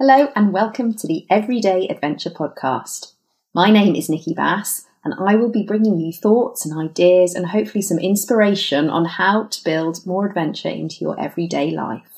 Hello 0.00 0.32
and 0.34 0.52
welcome 0.52 0.92
to 0.92 1.06
the 1.06 1.24
Everyday 1.30 1.86
Adventure 1.86 2.28
Podcast. 2.28 3.12
My 3.54 3.70
name 3.70 3.94
is 3.94 4.10
Nicki 4.10 4.34
Bass 4.34 4.88
and 5.04 5.14
I 5.20 5.36
will 5.36 5.50
be 5.50 5.62
bringing 5.62 6.00
you 6.00 6.12
thoughts 6.12 6.66
and 6.66 6.76
ideas 6.76 7.36
and 7.36 7.46
hopefully 7.46 7.80
some 7.80 8.00
inspiration 8.00 8.90
on 8.90 9.04
how 9.04 9.44
to 9.44 9.62
build 9.62 10.04
more 10.04 10.26
adventure 10.26 10.68
into 10.68 10.96
your 10.96 11.18
everyday 11.20 11.70
life. 11.70 12.13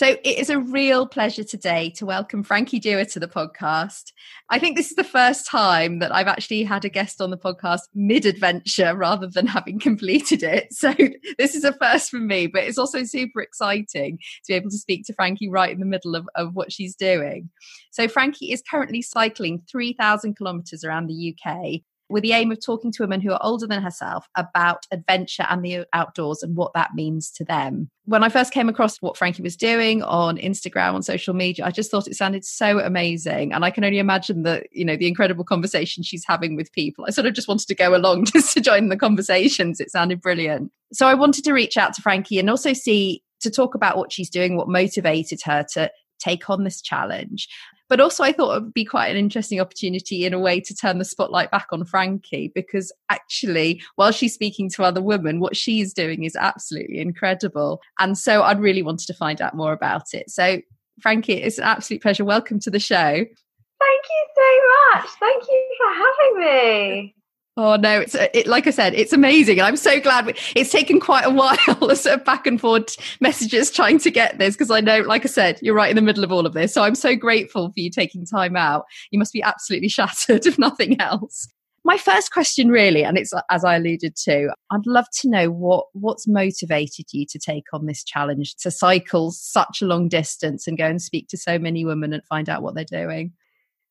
So 0.00 0.16
it 0.24 0.38
is 0.38 0.48
a 0.48 0.58
real 0.58 1.06
pleasure 1.06 1.44
today 1.44 1.90
to 1.96 2.06
welcome 2.06 2.42
Frankie 2.42 2.78
Dewar 2.80 3.04
to 3.04 3.20
the 3.20 3.28
podcast. 3.28 4.12
I 4.48 4.58
think 4.58 4.78
this 4.78 4.88
is 4.88 4.96
the 4.96 5.04
first 5.04 5.46
time 5.46 5.98
that 5.98 6.10
I've 6.10 6.26
actually 6.26 6.62
had 6.62 6.86
a 6.86 6.88
guest 6.88 7.20
on 7.20 7.28
the 7.28 7.36
podcast 7.36 7.80
mid 7.94 8.24
adventure 8.24 8.96
rather 8.96 9.26
than 9.26 9.46
having 9.46 9.78
completed 9.78 10.42
it. 10.42 10.72
So 10.72 10.94
this 11.36 11.54
is 11.54 11.64
a 11.64 11.74
first 11.74 12.08
for 12.08 12.16
me, 12.16 12.46
but 12.46 12.64
it's 12.64 12.78
also 12.78 13.04
super 13.04 13.42
exciting 13.42 14.16
to 14.16 14.48
be 14.48 14.54
able 14.54 14.70
to 14.70 14.78
speak 14.78 15.04
to 15.04 15.12
Frankie 15.12 15.50
right 15.50 15.70
in 15.70 15.80
the 15.80 15.84
middle 15.84 16.16
of, 16.16 16.26
of 16.34 16.54
what 16.54 16.72
she's 16.72 16.96
doing. 16.96 17.50
So 17.90 18.08
Frankie 18.08 18.52
is 18.52 18.62
currently 18.70 19.02
cycling 19.02 19.60
3,000 19.70 20.34
kilometres 20.34 20.82
around 20.82 21.08
the 21.08 21.36
UK 21.36 21.82
with 22.10 22.22
the 22.22 22.32
aim 22.32 22.50
of 22.50 22.64
talking 22.64 22.92
to 22.92 23.02
women 23.02 23.20
who 23.20 23.32
are 23.32 23.40
older 23.42 23.66
than 23.66 23.82
herself 23.82 24.26
about 24.36 24.86
adventure 24.90 25.46
and 25.48 25.64
the 25.64 25.86
outdoors 25.92 26.42
and 26.42 26.56
what 26.56 26.72
that 26.74 26.94
means 26.94 27.30
to 27.30 27.44
them. 27.44 27.90
When 28.04 28.24
I 28.24 28.28
first 28.28 28.52
came 28.52 28.68
across 28.68 28.98
what 29.00 29.16
Frankie 29.16 29.42
was 29.42 29.56
doing 29.56 30.02
on 30.02 30.36
Instagram, 30.36 30.94
on 30.94 31.02
social 31.02 31.34
media, 31.34 31.64
I 31.64 31.70
just 31.70 31.90
thought 31.90 32.08
it 32.08 32.16
sounded 32.16 32.44
so 32.44 32.80
amazing. 32.80 33.52
And 33.52 33.64
I 33.64 33.70
can 33.70 33.84
only 33.84 33.98
imagine 33.98 34.42
that, 34.42 34.66
you 34.72 34.84
know, 34.84 34.96
the 34.96 35.06
incredible 35.06 35.44
conversation 35.44 36.02
she's 36.02 36.24
having 36.26 36.56
with 36.56 36.72
people. 36.72 37.04
I 37.06 37.10
sort 37.10 37.26
of 37.26 37.34
just 37.34 37.48
wanted 37.48 37.68
to 37.68 37.74
go 37.74 37.94
along 37.94 38.24
just 38.32 38.52
to 38.54 38.60
join 38.60 38.88
the 38.88 38.96
conversations. 38.96 39.80
It 39.80 39.90
sounded 39.90 40.20
brilliant. 40.20 40.72
So 40.92 41.06
I 41.06 41.14
wanted 41.14 41.44
to 41.44 41.52
reach 41.52 41.76
out 41.76 41.94
to 41.94 42.02
Frankie 42.02 42.38
and 42.38 42.50
also 42.50 42.72
see 42.72 43.22
to 43.40 43.50
talk 43.50 43.74
about 43.74 43.96
what 43.96 44.12
she's 44.12 44.30
doing, 44.30 44.56
what 44.56 44.68
motivated 44.68 45.40
her 45.44 45.64
to 45.74 45.90
take 46.18 46.50
on 46.50 46.64
this 46.64 46.80
challenge. 46.80 47.48
But 47.90 47.98
also, 47.98 48.22
I 48.22 48.30
thought 48.30 48.56
it 48.56 48.62
would 48.62 48.72
be 48.72 48.84
quite 48.84 49.08
an 49.08 49.16
interesting 49.16 49.60
opportunity 49.60 50.24
in 50.24 50.32
a 50.32 50.38
way 50.38 50.60
to 50.60 50.74
turn 50.74 50.98
the 50.98 51.04
spotlight 51.04 51.50
back 51.50 51.66
on 51.72 51.84
Frankie 51.84 52.52
because 52.54 52.92
actually, 53.10 53.82
while 53.96 54.12
she's 54.12 54.32
speaking 54.32 54.70
to 54.70 54.84
other 54.84 55.02
women, 55.02 55.40
what 55.40 55.56
she's 55.56 55.92
doing 55.92 56.22
is 56.22 56.36
absolutely 56.36 57.00
incredible. 57.00 57.80
And 57.98 58.16
so 58.16 58.44
I'd 58.44 58.60
really 58.60 58.82
wanted 58.82 59.08
to 59.08 59.14
find 59.14 59.42
out 59.42 59.56
more 59.56 59.72
about 59.72 60.14
it. 60.14 60.30
So, 60.30 60.60
Frankie, 61.00 61.42
it's 61.42 61.58
an 61.58 61.64
absolute 61.64 62.00
pleasure. 62.00 62.24
Welcome 62.24 62.60
to 62.60 62.70
the 62.70 62.78
show. 62.78 62.96
Thank 62.96 64.04
you 64.04 64.26
so 64.36 65.00
much. 65.00 65.10
Thank 65.18 65.42
you 65.48 65.76
for 65.76 65.92
having 65.92 66.40
me. 66.46 67.14
Oh 67.56 67.76
no, 67.76 68.00
it's 68.00 68.14
uh, 68.14 68.28
it, 68.32 68.46
like 68.46 68.66
I 68.66 68.70
said, 68.70 68.94
it's 68.94 69.12
amazing. 69.12 69.60
I'm 69.60 69.76
so 69.76 70.00
glad 70.00 70.26
we, 70.26 70.34
it's 70.54 70.70
taken 70.70 71.00
quite 71.00 71.26
a 71.26 71.30
while, 71.34 71.56
sort 71.96 72.20
of 72.20 72.24
back 72.24 72.46
and 72.46 72.60
forth 72.60 72.96
messages 73.20 73.70
trying 73.70 73.98
to 73.98 74.10
get 74.10 74.38
this 74.38 74.54
because 74.54 74.70
I 74.70 74.80
know, 74.80 75.00
like 75.00 75.24
I 75.24 75.28
said, 75.28 75.58
you're 75.60 75.74
right 75.74 75.90
in 75.90 75.96
the 75.96 76.02
middle 76.02 76.24
of 76.24 76.32
all 76.32 76.46
of 76.46 76.54
this. 76.54 76.72
So 76.72 76.82
I'm 76.82 76.94
so 76.94 77.16
grateful 77.16 77.68
for 77.68 77.80
you 77.80 77.90
taking 77.90 78.24
time 78.24 78.56
out. 78.56 78.84
You 79.10 79.18
must 79.18 79.32
be 79.32 79.42
absolutely 79.42 79.88
shattered, 79.90 80.46
if 80.46 80.58
nothing 80.58 81.00
else. 81.00 81.48
My 81.82 81.96
first 81.96 82.30
question, 82.30 82.68
really, 82.68 83.04
and 83.04 83.16
it's 83.16 83.32
uh, 83.32 83.40
as 83.50 83.64
I 83.64 83.76
alluded 83.76 84.14
to, 84.24 84.54
I'd 84.70 84.86
love 84.86 85.06
to 85.20 85.30
know 85.30 85.50
what 85.50 85.86
what's 85.92 86.28
motivated 86.28 87.06
you 87.12 87.26
to 87.26 87.38
take 87.38 87.64
on 87.72 87.86
this 87.86 88.04
challenge 88.04 88.54
to 88.56 88.70
cycle 88.70 89.32
such 89.32 89.82
a 89.82 89.86
long 89.86 90.08
distance 90.08 90.68
and 90.68 90.78
go 90.78 90.86
and 90.86 91.02
speak 91.02 91.26
to 91.28 91.36
so 91.36 91.58
many 91.58 91.84
women 91.84 92.12
and 92.12 92.24
find 92.26 92.48
out 92.48 92.62
what 92.62 92.74
they're 92.74 92.84
doing. 92.84 93.32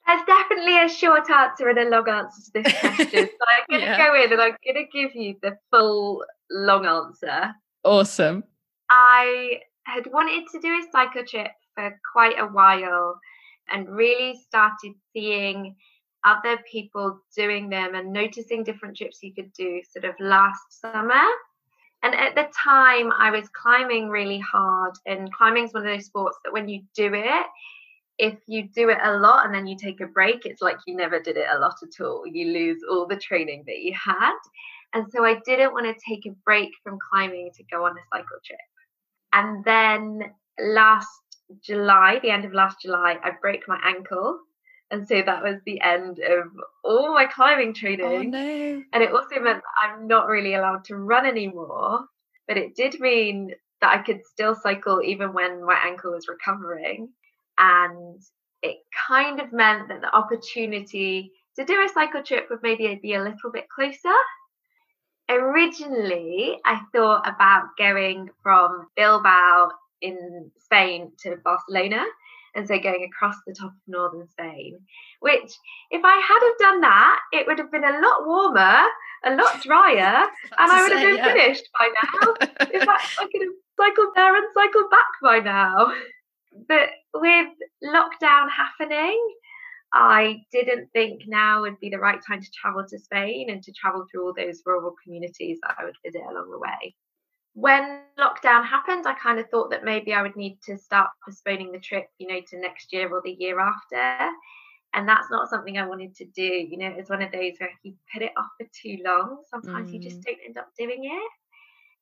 There's 0.10 0.26
definitely 0.26 0.82
a 0.82 0.90
short 0.90 1.30
answer 1.30 1.70
and 1.70 1.78
a 1.78 1.90
long 1.90 2.10
answer 2.10 2.42
to 2.42 2.52
this 2.64 2.74
question. 2.80 3.08
so 3.12 3.46
I'm 3.48 3.64
going 3.70 3.82
to 3.82 3.88
yeah. 3.88 3.98
go 3.98 4.16
in 4.16 4.32
and 4.32 4.42
I'm 4.42 4.56
going 4.66 4.86
to 4.86 4.92
give 4.92 5.14
you 5.14 5.36
the 5.44 5.56
full 5.70 6.24
long 6.50 6.88
answer. 6.88 7.54
Awesome. 7.84 8.44
I 8.90 9.60
had 9.84 10.08
wanted 10.12 10.46
to 10.52 10.60
do 10.60 10.70
a 10.70 10.84
cycle 10.92 11.24
trip 11.26 11.52
for 11.76 12.00
quite 12.12 12.40
a 12.40 12.48
while 12.48 13.20
and 13.72 13.88
really 13.88 14.40
started 14.48 14.94
seeing 15.14 15.76
other 16.26 16.58
people 16.70 17.20
doing 17.36 17.70
them 17.70 17.94
and 17.94 18.12
noticing 18.12 18.64
different 18.64 18.98
trips 18.98 19.20
you 19.22 19.32
could 19.32 19.54
do 19.54 19.82
sort 19.92 20.06
of 20.06 20.16
last 20.20 20.82
summer. 20.82 21.24
And 22.02 22.16
at 22.16 22.34
the 22.34 22.48
time, 22.64 23.12
I 23.12 23.30
was 23.30 23.48
climbing 23.50 24.10
really 24.10 24.40
hard, 24.40 24.94
and 25.06 25.32
climbing 25.34 25.66
is 25.66 25.74
one 25.74 25.86
of 25.86 25.94
those 25.94 26.06
sports 26.06 26.38
that 26.44 26.54
when 26.54 26.68
you 26.68 26.82
do 26.96 27.12
it, 27.14 27.46
if 28.20 28.38
you 28.48 28.68
do 28.68 28.90
it 28.90 28.98
a 29.02 29.18
lot 29.18 29.46
and 29.46 29.56
then 29.56 29.66
you 29.66 29.78
take 29.78 30.02
a 30.02 30.06
break, 30.06 30.46
it's 30.46 30.62
like 30.62 30.78
you 30.86 30.96
never 30.96 31.20
did 31.22 31.38
it 31.38 31.48
a 31.52 31.58
lot 31.58 31.76
at 31.82 32.04
all. 32.04 32.28
You 32.28 32.52
lose 32.52 32.82
all 32.90 33.08
the 33.08 33.16
training 33.16 33.64
that 33.66 33.80
you 33.80 33.94
had. 33.94 34.36
And 34.94 35.06
so 35.12 35.24
I 35.24 35.40
didn't 35.46 35.72
want 35.72 35.86
to 35.86 36.06
take 36.08 36.26
a 36.26 36.36
break 36.46 36.70
from 36.84 37.00
climbing 37.10 37.52
to 37.56 37.64
go 37.72 37.86
on 37.86 37.94
a 37.94 38.02
cycle 38.12 38.38
trip. 38.44 38.60
And 39.32 39.64
then 39.64 40.34
last 40.60 41.08
July, 41.64 42.20
the 42.22 42.32
end 42.32 42.44
of 42.44 42.54
last 42.54 42.82
July, 42.82 43.18
I 43.24 43.32
broke 43.42 43.68
my 43.68 43.80
ankle. 43.84 44.40
And 44.92 45.08
so 45.08 45.22
that 45.22 45.42
was 45.42 45.58
the 45.66 45.80
end 45.80 46.20
of 46.20 46.48
all 46.84 47.14
my 47.14 47.26
climbing 47.26 47.70
oh, 47.70 47.74
training. 47.74 48.06
Oh, 48.06 48.22
no. 48.22 48.84
And 48.92 49.04
it 49.04 49.14
also 49.14 49.40
meant 49.40 49.62
I'm 49.82 50.08
not 50.08 50.28
really 50.28 50.56
allowed 50.56 50.84
to 50.86 50.98
run 50.98 51.26
anymore. 51.26 52.02
But 52.50 52.58
it 52.58 52.76
did 52.76 53.00
mean 53.00 53.54
that 53.80 53.98
I 53.98 54.02
could 54.02 54.26
still 54.26 54.56
cycle 54.56 55.02
even 55.04 55.32
when 55.32 55.64
my 55.64 55.78
ankle 55.86 56.12
was 56.12 56.28
recovering. 56.28 57.10
And 57.60 58.22
it 58.62 58.78
kind 59.08 59.40
of 59.40 59.54
meant 59.54 59.88
that 59.90 60.02
the 60.02 60.16
opportunity 60.16 61.32
to 61.58 61.66
do 61.66 61.84
a 61.84 61.90
cycle 61.94 62.24
trip 62.24 62.48
would 62.50 62.64
maybe 62.64 63.00
be 63.02 63.14
a 63.14 63.24
little 63.24 63.52
bit 63.52 63.68
closer. 63.70 64.16
Originally, 65.30 66.58
I 66.66 66.82
thought 66.94 67.28
about 67.28 67.68
going 67.78 68.30
from 68.42 68.88
Bilbao 68.96 69.70
in 70.02 70.50
Spain 70.58 71.12
to 71.20 71.36
Barcelona 71.44 72.06
and 72.56 72.68
so 72.68 72.80
going 72.80 73.04
across 73.04 73.36
the 73.46 73.54
top 73.54 73.72
of 73.72 73.78
northern 73.88 74.28
Spain. 74.28 74.80
Which, 75.20 75.54
if 75.92 76.02
I 76.04 76.16
had 76.16 76.42
have 76.42 76.58
done 76.60 76.82
that, 76.82 77.20
it 77.34 77.46
would 77.46 77.60
have 77.60 77.72
been 77.72 77.84
a 77.84 78.00
lot 78.02 78.26
warmer, 78.26 78.84
a 79.26 79.36
lot 79.36 79.62
drier, 79.62 80.26
and 80.58 80.72
I 80.72 80.82
would 80.82 80.92
have 80.94 81.08
been 81.08 81.18
yeah. 81.18 81.34
finished 81.34 81.70
by 81.78 81.90
now. 82.02 82.34
in 82.74 82.86
fact, 82.86 83.18
I 83.20 83.28
could 83.32 83.42
have 83.42 83.54
cycled 83.78 84.14
there 84.16 84.36
and 84.36 84.46
cycled 84.54 84.90
back 84.90 85.08
by 85.22 85.40
now 85.40 85.94
but 86.68 86.90
with 87.14 87.48
lockdown 87.84 88.48
happening, 88.50 89.20
I 89.94 90.42
didn't 90.52 90.90
think 90.94 91.24
now 91.28 91.62
would 91.62 91.80
be 91.80 91.90
the 91.90 92.00
right 92.00 92.20
time 92.26 92.42
to 92.42 92.52
travel 92.52 92.86
to 92.88 93.00
Spain 93.00 93.50
and 93.50 93.64
to 93.64 93.72
travel 93.74 94.06
through 94.10 94.26
all 94.26 94.34
those 94.36 94.62
rural 94.66 94.96
communities 95.04 95.60
that 95.64 95.76
I 95.80 95.86
would 95.86 95.96
visit 96.06 96.22
along 96.22 96.52
the 96.52 96.60
way. 96.60 96.96
When 97.54 98.02
lockdown 98.18 98.66
happened, 98.66 99.08
I 99.08 99.16
kind 99.16 99.40
of 99.40 99.50
thought 99.50 99.72
that 99.72 99.84
maybe 99.84 100.14
I 100.14 100.22
would 100.22 100.36
need 100.36 100.60
to 100.66 100.78
start 100.78 101.10
postponing 101.26 101.72
the 101.72 101.80
trip, 101.80 102.06
you 102.20 102.28
know, 102.28 102.40
to 102.50 102.60
next 102.60 102.94
year 102.94 103.10
or 103.10 103.22
the 103.24 103.36
year 103.38 103.60
after. 103.60 104.30
And 104.94 105.08
that's 105.08 105.30
not 105.30 105.50
something 105.50 105.78
I 105.78 105.88
wanted 105.88 106.16
to 106.16 106.26
do. 106.26 106.44
You 106.44 106.78
know, 106.78 106.94
it's 106.96 107.10
one 107.10 107.22
of 107.22 107.32
those 107.32 107.54
where 107.58 107.70
if 107.70 107.78
you 107.84 107.96
put 108.14 108.22
it 108.22 108.32
off 108.38 108.48
for 108.60 108.68
too 108.82 109.00
long, 109.04 109.44
sometimes 109.50 109.90
mm. 109.90 109.94
you 109.94 110.00
just 110.00 110.20
mm. 110.20 110.24
don't 110.24 110.40
end 110.46 110.58
up 110.58 110.70
doing 110.78 111.06
it. 111.06 111.32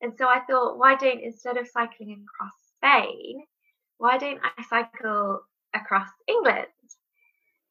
And 0.05 0.13
so 0.17 0.27
I 0.27 0.41
thought, 0.41 0.77
why 0.77 0.95
don't 0.95 1.21
instead 1.21 1.57
of 1.57 1.67
cycling 1.67 2.23
across 2.23 2.53
Spain, 2.75 3.43
why 3.97 4.17
don't 4.17 4.39
I 4.43 4.63
cycle 4.63 5.41
across 5.73 6.09
England? 6.27 6.67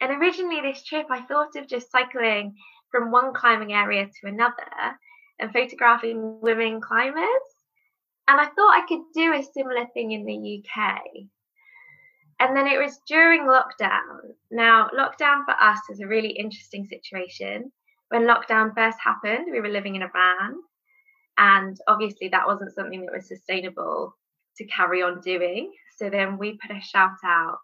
And 0.01 0.11
originally, 0.21 0.61
this 0.61 0.85
trip, 0.85 1.07
I 1.11 1.23
thought 1.23 1.57
of 1.57 1.69
just 1.69 1.91
cycling 1.91 2.55
from 2.91 3.11
one 3.11 3.33
climbing 3.33 3.73
area 3.73 4.07
to 4.07 4.29
another 4.29 4.99
and 5.39 5.53
photographing 5.53 6.41
women 6.41 6.81
climbers. 6.81 7.27
And 8.29 8.41
I 8.41 8.47
thought 8.47 8.77
I 8.77 8.87
could 8.89 9.03
do 9.15 9.33
a 9.33 9.43
similar 9.43 9.87
thing 9.95 10.13
in 10.13 10.25
the 10.25 10.63
UK. 10.63 11.01
And 12.41 12.57
then 12.57 12.67
it 12.67 12.79
was 12.79 13.01
during 13.09 13.43
lockdown. 13.43 14.35
Now, 14.51 14.91
lockdown 14.97 15.45
for 15.45 15.55
us 15.61 15.79
is 15.91 16.01
a 16.01 16.07
really 16.07 16.31
interesting 16.31 16.87
situation. 16.87 17.73
When 18.09 18.23
lockdown 18.23 18.75
first 18.75 18.99
happened, 19.03 19.47
we 19.51 19.61
were 19.61 19.69
living 19.69 19.97
in 19.97 20.03
a 20.03 20.11
van. 20.13 20.55
And 21.39 21.77
obviously, 21.89 22.29
that 22.29 22.47
wasn't 22.47 22.75
something 22.75 23.07
that 23.07 23.15
was 23.15 23.29
sustainable 23.29 24.15
to 24.59 24.65
carry 24.67 25.03
on 25.03 25.21
doing. 25.21 25.73
So 25.97 26.11
then 26.11 26.39
we 26.39 26.59
put 26.59 26.77
a 26.77 26.81
shout 26.81 27.17
out 27.25 27.59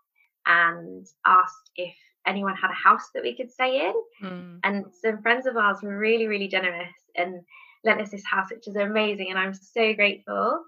and 0.46 1.06
asked 1.26 1.70
if 1.76 1.94
anyone 2.26 2.56
had 2.56 2.70
a 2.70 2.74
house 2.74 3.10
that 3.14 3.22
we 3.22 3.36
could 3.36 3.50
stay 3.50 3.86
in. 3.88 3.94
Mm. 4.22 4.60
And 4.64 4.84
some 5.02 5.22
friends 5.22 5.46
of 5.46 5.56
ours 5.56 5.78
were 5.82 5.96
really, 5.96 6.26
really 6.26 6.48
generous 6.48 6.92
and 7.16 7.42
lent 7.84 8.00
us 8.00 8.10
this 8.10 8.24
house, 8.24 8.48
which 8.50 8.68
is 8.68 8.76
amazing. 8.76 9.28
And 9.30 9.38
I'm 9.38 9.54
so 9.54 9.92
grateful. 9.94 10.64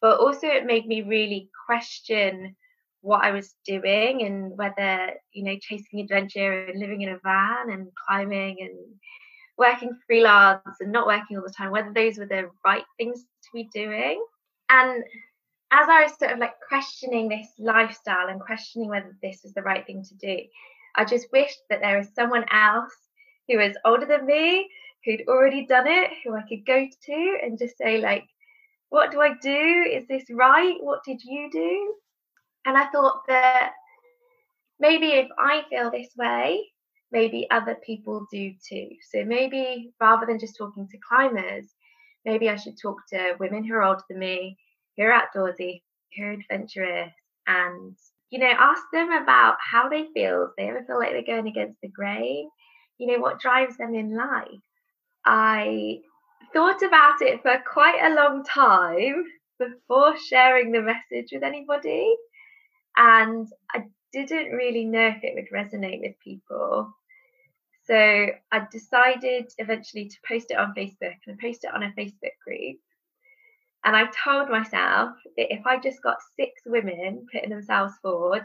But 0.00 0.20
also, 0.20 0.46
it 0.46 0.66
made 0.66 0.86
me 0.86 1.02
really 1.02 1.50
question 1.66 2.56
what 3.00 3.24
I 3.24 3.30
was 3.30 3.54
doing 3.66 4.22
and 4.22 4.56
whether, 4.56 5.12
you 5.32 5.44
know, 5.44 5.56
chasing 5.60 6.00
adventure 6.00 6.64
and 6.66 6.80
living 6.80 7.02
in 7.02 7.10
a 7.10 7.18
van 7.22 7.70
and 7.70 7.88
climbing 8.06 8.58
and 8.60 8.76
working 9.56 9.96
freelance 10.06 10.62
and 10.80 10.92
not 10.92 11.06
working 11.06 11.36
all 11.36 11.42
the 11.44 11.52
time, 11.52 11.70
whether 11.70 11.92
those 11.92 12.18
were 12.18 12.26
the 12.26 12.48
right 12.64 12.84
things 12.96 13.22
to 13.22 13.48
be 13.52 13.68
doing. 13.74 14.24
And 14.70 15.02
as 15.70 15.88
I 15.88 16.04
was 16.04 16.18
sort 16.18 16.32
of 16.32 16.38
like 16.38 16.54
questioning 16.66 17.28
this 17.28 17.48
lifestyle 17.58 18.28
and 18.28 18.40
questioning 18.40 18.88
whether 18.88 19.16
this 19.22 19.40
was 19.42 19.52
the 19.52 19.62
right 19.62 19.86
thing 19.86 20.02
to 20.04 20.14
do, 20.14 20.38
I 20.96 21.04
just 21.04 21.28
wished 21.32 21.60
that 21.68 21.80
there 21.80 21.98
was 21.98 22.08
someone 22.14 22.44
else 22.50 22.94
who 23.48 23.58
was 23.58 23.76
older 23.84 24.06
than 24.06 24.26
me, 24.26 24.68
who'd 25.04 25.24
already 25.28 25.66
done 25.66 25.86
it, 25.86 26.10
who 26.24 26.34
I 26.34 26.42
could 26.48 26.66
go 26.66 26.86
to 27.06 27.38
and 27.42 27.58
just 27.58 27.76
say, 27.76 28.00
like, 28.00 28.24
what 28.90 29.10
do 29.10 29.20
I 29.20 29.34
do? 29.40 29.84
Is 29.90 30.06
this 30.08 30.24
right? 30.30 30.76
What 30.80 31.04
did 31.04 31.22
you 31.22 31.50
do? 31.50 31.94
And 32.64 32.76
I 32.76 32.86
thought 32.90 33.22
that 33.28 33.72
maybe 34.80 35.08
if 35.08 35.28
I 35.38 35.62
feel 35.68 35.90
this 35.90 36.08
way, 36.16 36.64
maybe 37.12 37.46
other 37.50 37.76
people 37.84 38.26
do 38.30 38.52
too. 38.66 38.88
So 39.10 39.24
maybe 39.24 39.92
rather 40.00 40.26
than 40.26 40.38
just 40.38 40.56
talking 40.56 40.88
to 40.88 40.98
climbers, 41.06 41.66
maybe 42.24 42.48
I 42.48 42.56
should 42.56 42.78
talk 42.80 42.96
to 43.10 43.36
women 43.38 43.64
who 43.64 43.74
are 43.74 43.82
older 43.82 44.02
than 44.08 44.18
me, 44.18 44.58
who 44.98 45.04
are 45.04 45.22
outdoorsy, 45.22 45.80
who 46.16 46.24
are 46.24 46.32
adventurous, 46.32 47.12
and 47.46 47.96
you 48.30 48.38
know, 48.38 48.52
ask 48.58 48.82
them 48.92 49.10
about 49.10 49.56
how 49.58 49.88
they 49.88 50.06
feel. 50.12 50.42
If 50.42 50.50
they 50.58 50.68
ever 50.68 50.84
feel 50.86 50.98
like 50.98 51.12
they're 51.12 51.22
going 51.22 51.48
against 51.48 51.80
the 51.80 51.88
grain, 51.88 52.50
you 52.98 53.06
know, 53.06 53.18
what 53.20 53.40
drives 53.40 53.78
them 53.78 53.94
in 53.94 54.14
life. 54.14 54.60
I 55.24 56.00
thought 56.52 56.82
about 56.82 57.22
it 57.22 57.40
for 57.42 57.62
quite 57.70 58.00
a 58.02 58.14
long 58.14 58.44
time 58.44 59.24
before 59.58 60.16
sharing 60.18 60.72
the 60.72 60.82
message 60.82 61.30
with 61.32 61.42
anybody. 61.42 62.14
And 62.96 63.48
I 63.72 63.84
didn't 64.12 64.52
really 64.52 64.84
know 64.84 65.08
if 65.08 65.22
it 65.22 65.34
would 65.34 65.50
resonate 65.50 66.00
with 66.00 66.18
people. 66.22 66.92
So 67.84 68.26
I 68.52 68.66
decided 68.70 69.50
eventually 69.56 70.08
to 70.08 70.16
post 70.26 70.50
it 70.50 70.58
on 70.58 70.74
Facebook 70.74 71.16
and 71.26 71.38
post 71.38 71.64
it 71.64 71.74
on 71.74 71.82
a 71.82 71.94
Facebook 71.98 72.36
group. 72.44 72.76
And 73.84 73.94
I 73.96 74.06
told 74.24 74.50
myself 74.50 75.10
that 75.36 75.52
if 75.52 75.66
I 75.66 75.78
just 75.78 76.02
got 76.02 76.16
six 76.36 76.60
women 76.66 77.26
putting 77.32 77.50
themselves 77.50 77.94
forward, 78.02 78.42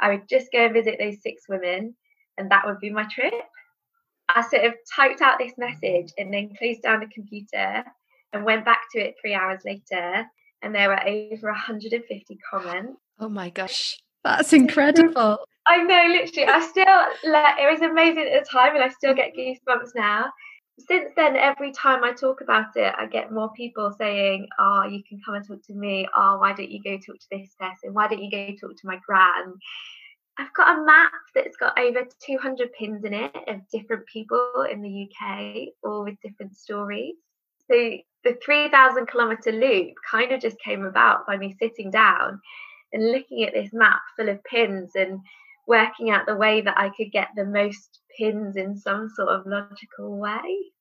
I 0.00 0.10
would 0.10 0.28
just 0.28 0.50
go 0.52 0.66
and 0.66 0.74
visit 0.74 0.96
those 0.98 1.22
six 1.22 1.44
women, 1.48 1.94
and 2.38 2.50
that 2.50 2.66
would 2.66 2.80
be 2.80 2.90
my 2.90 3.04
trip. 3.04 3.34
I 4.28 4.42
sort 4.42 4.64
of 4.64 4.74
typed 4.94 5.20
out 5.20 5.38
this 5.38 5.52
message 5.58 6.12
and 6.18 6.32
then 6.32 6.50
closed 6.58 6.82
down 6.82 7.00
the 7.00 7.06
computer 7.06 7.84
and 8.32 8.44
went 8.44 8.64
back 8.64 8.80
to 8.92 9.00
it 9.00 9.14
three 9.20 9.34
hours 9.34 9.60
later, 9.64 10.24
and 10.62 10.74
there 10.74 10.88
were 10.88 11.06
over 11.06 11.48
150 11.48 12.38
comments. 12.50 13.00
Oh 13.20 13.28
my 13.28 13.50
gosh, 13.50 13.96
that's 14.24 14.52
incredible. 14.52 15.38
I 15.66 15.82
know, 15.82 16.04
literally. 16.08 16.48
I 16.48 16.60
still, 16.60 17.32
like, 17.32 17.54
it 17.58 17.70
was 17.70 17.80
amazing 17.80 18.28
at 18.30 18.44
the 18.44 18.50
time, 18.50 18.74
and 18.74 18.84
I 18.84 18.88
still 18.88 19.14
get 19.14 19.32
goosebumps 19.34 19.92
now 19.94 20.26
since 20.78 21.12
then, 21.16 21.36
every 21.36 21.72
time 21.72 22.02
I 22.02 22.12
talk 22.12 22.40
about 22.40 22.76
it, 22.76 22.94
I 22.98 23.06
get 23.06 23.32
more 23.32 23.52
people 23.52 23.94
saying, 23.96 24.48
Oh, 24.58 24.84
you 24.84 25.02
can 25.08 25.20
come 25.24 25.34
and 25.36 25.46
talk 25.46 25.62
to 25.66 25.74
me. 25.74 26.08
Oh, 26.16 26.38
why 26.38 26.52
don't 26.52 26.70
you 26.70 26.82
go 26.82 26.96
talk 26.96 27.18
to 27.18 27.26
this 27.30 27.54
person? 27.58 27.94
Why 27.94 28.08
don't 28.08 28.22
you 28.22 28.30
go 28.30 28.46
talk 28.60 28.76
to 28.76 28.86
my 28.86 28.98
gran? 29.06 29.54
I've 30.36 30.52
got 30.54 30.78
a 30.78 30.84
map 30.84 31.12
that's 31.34 31.56
got 31.56 31.78
over 31.78 32.00
200 32.26 32.72
pins 32.72 33.04
in 33.04 33.14
it 33.14 33.32
of 33.46 33.60
different 33.72 34.04
people 34.06 34.66
in 34.70 34.82
the 34.82 35.08
UK, 35.08 35.68
all 35.84 36.02
with 36.04 36.20
different 36.22 36.56
stories. 36.56 37.14
So 37.70 37.96
the 38.24 38.36
3,000 38.44 39.06
kilometre 39.06 39.52
loop 39.52 39.94
kind 40.10 40.32
of 40.32 40.40
just 40.40 40.58
came 40.60 40.84
about 40.84 41.26
by 41.26 41.36
me 41.36 41.54
sitting 41.60 41.90
down 41.90 42.40
and 42.92 43.12
looking 43.12 43.44
at 43.44 43.54
this 43.54 43.70
map 43.72 44.00
full 44.16 44.28
of 44.28 44.42
pins 44.44 44.90
and 44.96 45.20
working 45.68 46.10
out 46.10 46.26
the 46.26 46.36
way 46.36 46.60
that 46.60 46.76
I 46.76 46.90
could 46.90 47.12
get 47.12 47.28
the 47.36 47.44
most 47.44 48.00
pins 48.18 48.56
in 48.56 48.76
some 48.76 49.08
sort 49.08 49.28
of 49.28 49.46
logical 49.46 50.18
way. 50.18 50.72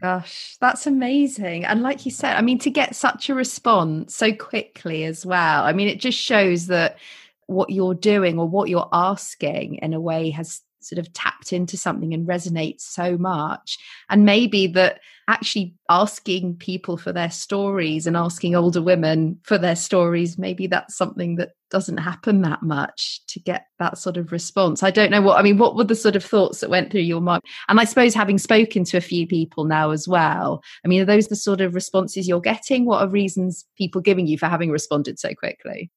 Gosh, 0.00 0.56
that's 0.60 0.86
amazing. 0.86 1.66
And 1.66 1.82
like 1.82 2.06
you 2.06 2.10
said, 2.10 2.36
I 2.36 2.40
mean, 2.40 2.58
to 2.60 2.70
get 2.70 2.96
such 2.96 3.28
a 3.28 3.34
response 3.34 4.16
so 4.16 4.32
quickly 4.32 5.04
as 5.04 5.26
well, 5.26 5.64
I 5.64 5.72
mean, 5.72 5.88
it 5.88 6.00
just 6.00 6.18
shows 6.18 6.68
that 6.68 6.98
what 7.46 7.70
you're 7.70 7.94
doing 7.94 8.38
or 8.38 8.48
what 8.48 8.70
you're 8.70 8.88
asking 8.92 9.76
in 9.76 9.92
a 9.92 10.00
way 10.00 10.30
has 10.30 10.62
sort 10.80 10.98
of 10.98 11.12
tapped 11.12 11.52
into 11.52 11.76
something 11.76 12.14
and 12.14 12.26
resonates 12.26 12.82
so 12.82 13.16
much. 13.16 13.78
And 14.08 14.24
maybe 14.24 14.66
that 14.68 15.00
actually 15.28 15.74
asking 15.88 16.56
people 16.56 16.96
for 16.96 17.12
their 17.12 17.30
stories 17.30 18.06
and 18.06 18.16
asking 18.16 18.56
older 18.56 18.82
women 18.82 19.38
for 19.44 19.58
their 19.58 19.76
stories, 19.76 20.38
maybe 20.38 20.66
that's 20.66 20.96
something 20.96 21.36
that 21.36 21.50
doesn't 21.70 21.98
happen 21.98 22.42
that 22.42 22.62
much 22.62 23.20
to 23.28 23.38
get 23.38 23.66
that 23.78 23.96
sort 23.96 24.16
of 24.16 24.32
response. 24.32 24.82
I 24.82 24.90
don't 24.90 25.10
know 25.10 25.22
what, 25.22 25.38
I 25.38 25.42
mean, 25.42 25.56
what 25.56 25.76
were 25.76 25.84
the 25.84 25.94
sort 25.94 26.16
of 26.16 26.24
thoughts 26.24 26.60
that 26.60 26.70
went 26.70 26.90
through 26.90 27.02
your 27.02 27.20
mind? 27.20 27.42
And 27.68 27.78
I 27.78 27.84
suppose 27.84 28.12
having 28.12 28.38
spoken 28.38 28.82
to 28.84 28.96
a 28.96 29.02
few 29.02 29.26
people 29.26 29.64
now 29.64 29.90
as 29.90 30.08
well, 30.08 30.62
I 30.84 30.88
mean, 30.88 31.00
are 31.00 31.06
those 31.06 31.28
the 31.28 31.36
sort 31.36 31.60
of 31.60 31.74
responses 31.74 32.26
you're 32.26 32.40
getting? 32.40 32.84
What 32.84 33.02
are 33.02 33.08
reasons 33.08 33.64
people 33.78 34.00
giving 34.00 34.26
you 34.26 34.36
for 34.36 34.46
having 34.46 34.70
responded 34.70 35.20
so 35.20 35.32
quickly? 35.34 35.90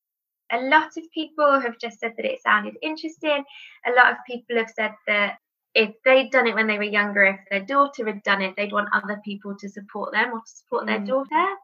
A 0.53 0.61
lot 0.61 0.91
of 0.97 1.11
people 1.13 1.59
have 1.59 1.79
just 1.79 1.99
said 1.99 2.13
that 2.15 2.25
it 2.25 2.41
sounded 2.41 2.77
interesting. 2.81 3.43
A 3.85 3.91
lot 3.91 4.11
of 4.11 4.17
people 4.27 4.57
have 4.57 4.71
said 4.75 4.93
that 5.07 5.37
if 5.73 5.91
they'd 6.05 6.31
done 6.31 6.47
it 6.47 6.53
when 6.53 6.67
they 6.67 6.77
were 6.77 6.83
younger, 6.83 7.23
if 7.23 7.39
their 7.49 7.65
daughter 7.65 8.05
had 8.05 8.21
done 8.23 8.41
it, 8.41 8.53
they'd 8.55 8.71
want 8.71 8.89
other 8.93 9.19
people 9.25 9.55
to 9.57 9.69
support 9.69 10.13
them 10.13 10.31
or 10.31 10.39
to 10.39 10.51
support 10.51 10.83
mm. 10.83 10.87
their 10.87 10.99
daughter. 10.99 11.55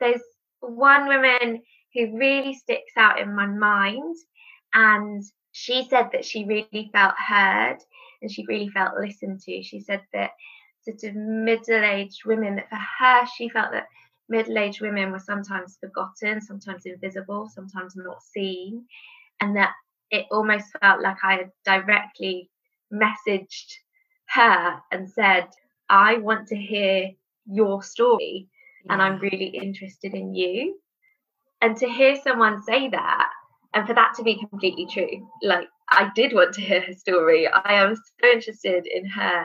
There's 0.00 0.22
one 0.60 1.06
woman 1.06 1.62
who 1.94 2.16
really 2.16 2.54
sticks 2.54 2.92
out 2.96 3.20
in 3.20 3.34
my 3.34 3.46
mind, 3.46 4.16
and 4.72 5.22
she 5.52 5.86
said 5.90 6.08
that 6.12 6.24
she 6.24 6.44
really 6.44 6.90
felt 6.92 7.14
heard 7.16 7.76
and 8.22 8.32
she 8.32 8.46
really 8.46 8.70
felt 8.70 8.96
listened 8.96 9.40
to. 9.40 9.62
She 9.62 9.80
said 9.80 10.00
that 10.14 10.30
sort 10.84 11.02
of 11.04 11.14
middle 11.14 11.84
aged 11.84 12.24
women, 12.24 12.56
that 12.56 12.70
for 12.70 12.78
her, 12.98 13.26
she 13.36 13.50
felt 13.50 13.72
that 13.72 13.88
middle 14.32 14.58
aged 14.58 14.80
women 14.80 15.12
were 15.12 15.18
sometimes 15.18 15.76
forgotten, 15.78 16.40
sometimes 16.40 16.86
invisible, 16.86 17.48
sometimes 17.54 17.94
not 17.94 18.22
seen, 18.22 18.86
and 19.40 19.54
that 19.56 19.72
it 20.10 20.26
almost 20.30 20.66
felt 20.80 21.02
like 21.02 21.18
I 21.22 21.34
had 21.36 21.50
directly 21.64 22.50
messaged 22.92 23.70
her 24.30 24.80
and 24.90 25.08
said, 25.08 25.48
I 25.88 26.16
want 26.16 26.48
to 26.48 26.56
hear 26.56 27.10
your 27.46 27.82
story 27.82 28.48
yeah. 28.84 28.92
and 28.92 29.02
I'm 29.02 29.20
really 29.20 29.52
interested 29.66 30.14
in 30.14 30.34
you. 30.34 30.78
And 31.60 31.76
to 31.76 31.88
hear 31.88 32.16
someone 32.24 32.62
say 32.62 32.88
that, 32.88 33.28
and 33.74 33.86
for 33.86 33.94
that 33.94 34.14
to 34.16 34.22
be 34.22 34.38
completely 34.50 34.86
true, 34.86 35.28
like 35.42 35.68
I 35.90 36.10
did 36.14 36.32
want 36.32 36.54
to 36.54 36.62
hear 36.62 36.80
her 36.80 36.94
story. 36.94 37.46
I 37.46 37.74
am 37.74 37.94
so 37.94 38.28
interested 38.32 38.86
in 38.86 39.06
her 39.06 39.44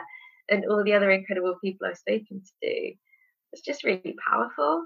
and 0.50 0.64
all 0.64 0.82
the 0.82 0.94
other 0.94 1.10
incredible 1.10 1.56
people 1.62 1.86
I've 1.86 1.98
spoken 1.98 2.42
to 2.62 2.92
it's 3.52 3.62
just 3.62 3.84
really 3.84 4.14
powerful. 4.28 4.84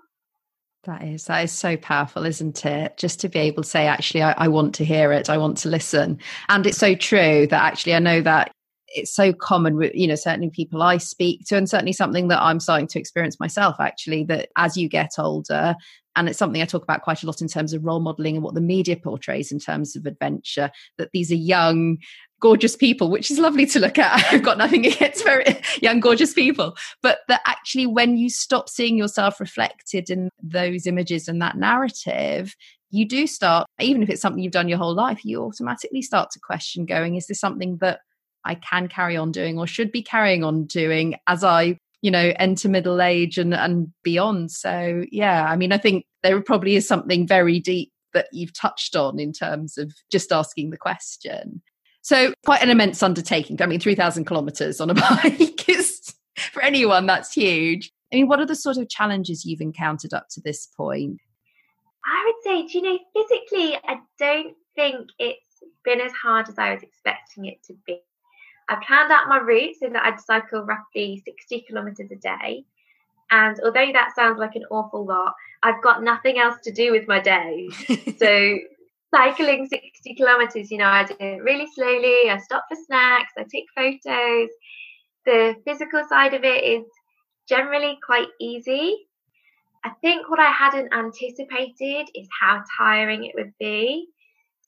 That 0.85 1.03
is, 1.05 1.27
that 1.27 1.45
is 1.45 1.53
so 1.53 1.77
powerful, 1.77 2.27
isn't 2.27 2.67
it? 2.67 2.97
Just 2.97 3.21
to 3.21 3.29
be 3.29 3.39
able 3.39 3.63
to 3.63 3.69
say, 3.69 3.87
actually, 3.87 4.23
I, 4.23 4.33
I, 4.33 4.49
want 4.49 4.75
to 4.77 4.85
hear 4.85 5.13
it, 5.13 5.31
I 5.31 5.39
want 5.39 5.59
to 5.59 5.69
listen. 5.69 6.19
And 6.49 6.67
it's 6.67 6.79
so 6.79 6.97
true 6.97 7.47
that 7.47 7.63
actually, 7.63 7.95
I 7.95 8.01
know 8.01 8.21
that 8.23 8.53
it's 8.89 9.15
so 9.15 9.33
common 9.33 9.77
with, 9.77 9.95
you 9.95 10.09
know, 10.09 10.17
certainly 10.17 10.51
people 10.51 10.83
I 10.83 10.97
speak 10.97 11.47
to, 11.47 11.57
and 11.57 11.69
certainly 11.69 11.93
something 11.93 12.29
that 12.29 12.43
I'm 12.43 12.59
starting 12.59 12.89
to 12.89 12.99
experience 12.99 13.39
myself, 13.39 13.77
actually, 13.79 14.25
that 14.25 14.49
as 14.57 14.77
you 14.77 14.89
get 14.89 15.13
older, 15.19 15.77
and 16.17 16.29
it's 16.29 16.39
something 16.39 16.61
I 16.61 16.67
talk 16.67 16.83
about 16.83 17.03
quite 17.03 17.23
a 17.23 17.27
lot 17.27 17.41
in 17.41 17.49
terms 17.49 17.73
of 17.73 17.85
role 17.85 18.01
modeling 18.01 18.35
and 18.35 18.45
what 18.45 18.55
the 18.55 18.61
media 18.61 18.97
portrays 18.97 19.51
in 19.51 19.59
terms 19.59 19.97
of 19.97 20.05
adventure, 20.05 20.71
that 20.99 21.11
these 21.13 21.31
are 21.31 21.37
young, 21.37 21.99
gorgeous 22.43 22.77
people, 22.77 23.09
which 23.09 23.31
is 23.31 23.39
lovely 23.39 23.65
to 23.65 23.79
look 23.79 23.99
at. 23.99 24.27
I've 24.33 24.43
got 24.43 24.59
nothing 24.59 24.85
against 24.85 25.25
very 25.25 25.45
young, 25.81 26.01
gorgeous 26.01 26.35
people. 26.35 26.77
But 27.01 27.21
that 27.29 27.41
actually, 27.47 27.87
when 27.87 28.19
you 28.19 28.29
stop 28.29 28.69
seeing 28.69 28.99
yourself 28.99 29.41
reflected 29.41 30.11
in 30.11 30.29
those 30.43 30.87
images 30.87 31.29
and 31.29 31.41
that 31.41 31.57
narrative, 31.57 32.55
you 32.91 33.07
do 33.09 33.27
start, 33.27 33.67
even 33.81 34.03
if 34.03 34.11
it's 34.11 34.21
something 34.21 34.43
you've 34.43 34.53
done 34.53 34.69
your 34.69 34.79
whole 34.79 34.95
life, 34.95 35.25
you 35.25 35.43
automatically 35.43 36.03
start 36.03 36.31
to 36.33 36.41
question 36.41 36.85
going, 36.85 37.17
is 37.17 37.27
this 37.27 37.41
something 37.41 37.79
that 37.79 38.01
I 38.45 38.57
can 38.57 38.89
carry 38.89 39.17
on 39.17 39.33
doing 39.33 39.59
or 39.59 39.67
should 39.67 39.93
be 39.93 40.03
carrying 40.03 40.45
on 40.45 40.67
doing 40.67 41.15
as 41.27 41.45
I, 41.45 41.79
you 42.03 42.11
know, 42.11 42.33
enter 42.37 42.69
middle 42.69 43.01
age 43.01 43.39
and, 43.39 43.55
and 43.55 43.93
beyond? 44.03 44.51
So, 44.51 45.05
yeah, 45.11 45.45
I 45.45 45.57
mean, 45.57 45.73
I 45.73 45.79
think 45.79 46.05
there 46.23 46.39
probably 46.43 46.75
is 46.75 46.87
something 46.87 47.27
very 47.27 47.61
deep 47.61 47.93
that 48.13 48.27
you've 48.33 48.53
touched 48.53 48.95
on 48.95 49.19
in 49.19 49.33
terms 49.33 49.79
of 49.79 49.93
just 50.11 50.33
asking 50.33 50.71
the 50.71 50.77
question. 50.77 51.63
So 52.03 52.35
quite 52.45 52.63
an 52.63 52.71
immense 52.71 53.03
undertaking. 53.03 53.63
I 53.63 53.67
mean, 53.67 53.81
3,000 53.81 54.25
kilometers 54.25 54.81
on 54.81 54.91
a 54.91 54.95
bike 54.95 55.69
is, 55.69 56.15
for 56.53 56.63
anyone, 56.63 57.07
that's 57.07 57.33
huge. 57.33 57.93
I 58.13 58.17
mean, 58.17 58.29
what 58.29 58.41
are 58.41 58.47
the 58.47 58.57
sort 58.57 58.77
of 58.77 58.89
challenges 58.89 59.45
you've 59.45 59.61
encountered 59.61 60.13
up 60.13 60.27
to 60.33 60.41
this 60.41 60.67
point? 60.67 61.21
I 62.05 62.25
would 62.27 62.43
say, 62.45 62.67
do 62.67 62.79
you 62.79 62.85
know, 62.85 62.99
physically, 63.15 63.79
I 63.85 64.01
don't 64.19 64.55
think 64.75 65.09
it's 65.19 65.63
been 65.85 66.01
as 66.01 66.13
hard 66.13 66.49
as 66.49 66.59
I 66.59 66.75
was 66.75 66.83
expecting 66.83 67.47
it 67.47 67.63
to 67.65 67.75
be. 67.87 68.01
I 68.69 68.77
planned 68.87 69.13
out 69.13 69.29
my 69.29 69.39
route 69.39 69.77
so 69.79 69.89
that 69.89 70.05
I'd 70.05 70.21
cycle 70.21 70.63
roughly 70.63 71.23
60 71.25 71.65
kilometers 71.69 72.11
a 72.11 72.17
day. 72.17 72.65
And 73.31 73.59
although 73.65 73.93
that 73.93 74.15
sounds 74.15 74.39
like 74.39 74.57
an 74.57 74.65
awful 74.71 75.07
lot, 75.07 75.35
I've 75.63 75.83
got 75.83 76.03
nothing 76.03 76.39
else 76.39 76.57
to 76.65 76.73
do 76.73 76.93
with 76.93 77.09
my 77.09 77.21
day. 77.21 77.69
so 78.19 78.59
cycling 79.15 79.67
60 79.67 80.15
kilometers, 80.15 80.71
you 80.71 80.79
know, 80.79 80.87
I 80.87 81.05
do 81.05 81.15
it 81.21 81.43
really 81.43 81.67
slowly. 81.75 82.31
I 82.31 82.39
stop 82.39 82.65
for 82.69 82.77
snacks, 82.87 83.33
I 83.37 83.45
take 83.45 83.67
photos. 83.75 84.49
The 85.25 85.55
physical 85.65 86.03
side 86.09 86.35
of 86.35 86.45
it 86.45 86.65
is 86.65 86.85
generally 87.49 87.99
quite 88.05 88.29
easy. 88.41 88.97
I 89.85 89.91
think 90.01 90.31
what 90.31 90.41
I 90.41 90.51
hadn't 90.51 90.95
anticipated 90.95 92.09
is 92.15 92.29
how 92.41 92.63
tiring 92.79 93.25
it 93.25 93.35
would 93.35 93.53
be. 93.59 94.09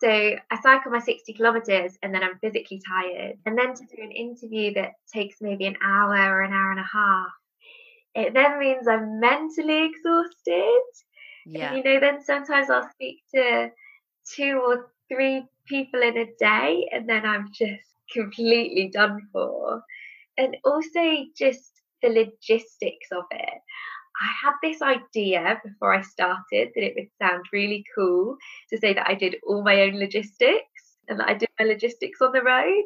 So 0.01 0.09
I 0.09 0.61
cycle 0.61 0.91
my 0.91 0.99
60 0.99 1.33
kilometers 1.33 1.97
and 2.03 2.15
then 2.15 2.23
I'm 2.23 2.39
physically 2.41 2.83
tired. 2.87 3.37
And 3.47 3.57
then 3.57 3.75
to 3.75 3.85
do 3.85 4.03
an 4.03 4.11
interview 4.11 4.75
that 4.75 4.93
takes 5.13 5.37
maybe 5.41 5.67
an 5.67 5.77
hour 5.83 6.17
or 6.17 6.43
an 6.43 6.53
hour 6.53 6.71
and 6.73 6.81
a 6.81 6.89
half, 6.93 7.29
it 8.15 8.35
then 8.35 8.59
means 8.59 8.87
I'm 8.89 9.21
mentally 9.21 9.85
exhausted. 9.87 10.83
Yeah. 11.47 11.69
And, 11.69 11.79
you 11.79 11.85
know, 11.85 12.01
then 12.01 12.23
sometimes 12.23 12.71
I'll 12.71 12.91
speak 12.91 13.23
to 13.35 13.71
two 14.37 14.61
or 14.65 14.91
three 15.09 15.45
people 15.67 16.03
in 16.03 16.17
a 16.17 16.27
day 16.39 16.89
and 16.93 17.09
then 17.09 17.25
I'm 17.25 17.49
just 17.53 17.89
completely 18.13 18.91
done 18.93 19.21
for. 19.33 19.83
And 20.37 20.57
also 20.65 21.25
just 21.37 21.71
the 22.03 22.09
logistics 22.09 23.09
of 23.13 23.25
it. 23.31 23.61
I 24.21 24.47
had 24.47 24.55
this 24.63 24.81
idea 24.81 25.61
before 25.65 25.95
I 25.95 26.03
started 26.03 26.71
that 26.75 26.85
it 26.85 26.95
would 26.97 27.09
sound 27.21 27.45
really 27.53 27.85
cool 27.95 28.37
to 28.71 28.79
say 28.79 28.95
that 28.95 29.09
I 29.09 29.15
did 29.15 29.37
all 29.47 29.63
my 29.63 29.83
own 29.83 29.99
logistics 29.99 30.97
and 31.09 31.19
that 31.19 31.29
I 31.29 31.35
did 31.35 31.49
my 31.59 31.67
logistics 31.67 32.21
on 32.21 32.33
the 32.33 32.43
road. 32.43 32.85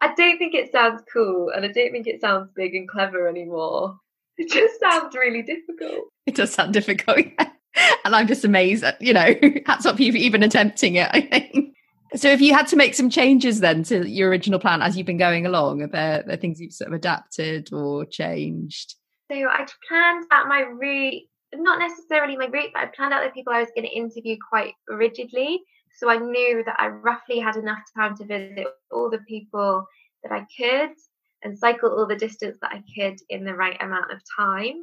I 0.00 0.14
don't 0.14 0.38
think 0.38 0.54
it 0.54 0.70
sounds 0.70 1.02
cool 1.12 1.50
and 1.54 1.64
I 1.64 1.68
don't 1.68 1.90
think 1.90 2.06
it 2.06 2.20
sounds 2.20 2.50
big 2.54 2.74
and 2.74 2.88
clever 2.88 3.28
anymore. 3.28 3.98
It 4.36 4.50
just 4.50 4.78
sounds 4.78 5.16
really 5.16 5.42
difficult. 5.42 6.08
It 6.26 6.36
does 6.36 6.52
sound 6.52 6.72
difficult. 6.72 7.26
and 8.04 8.14
I'm 8.14 8.26
just 8.26 8.44
amazed 8.44 8.84
at, 8.84 9.00
you 9.00 9.12
know, 9.12 9.34
hats 9.66 9.86
off 9.86 10.00
you 10.00 10.12
for 10.12 10.18
even 10.18 10.42
attempting 10.42 10.96
it, 10.96 11.08
I 11.12 11.20
think. 11.20 11.74
So 12.16 12.28
if 12.28 12.40
you 12.40 12.54
had 12.54 12.66
to 12.68 12.76
make 12.76 12.94
some 12.94 13.10
changes 13.10 13.60
then 13.60 13.82
to 13.84 14.08
your 14.08 14.30
original 14.30 14.58
plan 14.58 14.80
as 14.80 14.96
you've 14.96 15.06
been 15.06 15.18
going 15.18 15.44
along, 15.44 15.82
are 15.82 15.88
there, 15.88 16.20
are 16.20 16.22
there 16.22 16.36
things 16.36 16.60
you've 16.60 16.72
sort 16.72 16.88
of 16.88 16.94
adapted 16.94 17.72
or 17.72 18.06
changed? 18.06 18.94
So 19.30 19.36
I 19.36 19.66
planned 19.86 20.24
out 20.30 20.48
my 20.48 20.60
route, 20.60 21.22
not 21.54 21.78
necessarily 21.78 22.36
my 22.36 22.46
route, 22.46 22.70
but 22.72 22.82
I 22.82 22.86
planned 22.96 23.12
out 23.12 23.24
the 23.24 23.30
people 23.30 23.52
I 23.52 23.60
was 23.60 23.70
going 23.74 23.86
to 23.86 23.94
interview 23.94 24.36
quite 24.48 24.72
rigidly. 24.88 25.60
So 25.98 26.08
I 26.08 26.16
knew 26.16 26.62
that 26.64 26.76
I 26.78 26.86
roughly 26.86 27.40
had 27.40 27.56
enough 27.56 27.80
time 27.94 28.16
to 28.16 28.24
visit 28.24 28.66
all 28.90 29.10
the 29.10 29.20
people 29.28 29.86
that 30.22 30.32
I 30.32 30.46
could 30.56 30.94
and 31.42 31.58
cycle 31.58 31.90
all 31.90 32.06
the 32.06 32.16
distance 32.16 32.56
that 32.62 32.72
I 32.72 32.82
could 32.94 33.18
in 33.28 33.44
the 33.44 33.54
right 33.54 33.76
amount 33.82 34.10
of 34.10 34.20
time. 34.36 34.76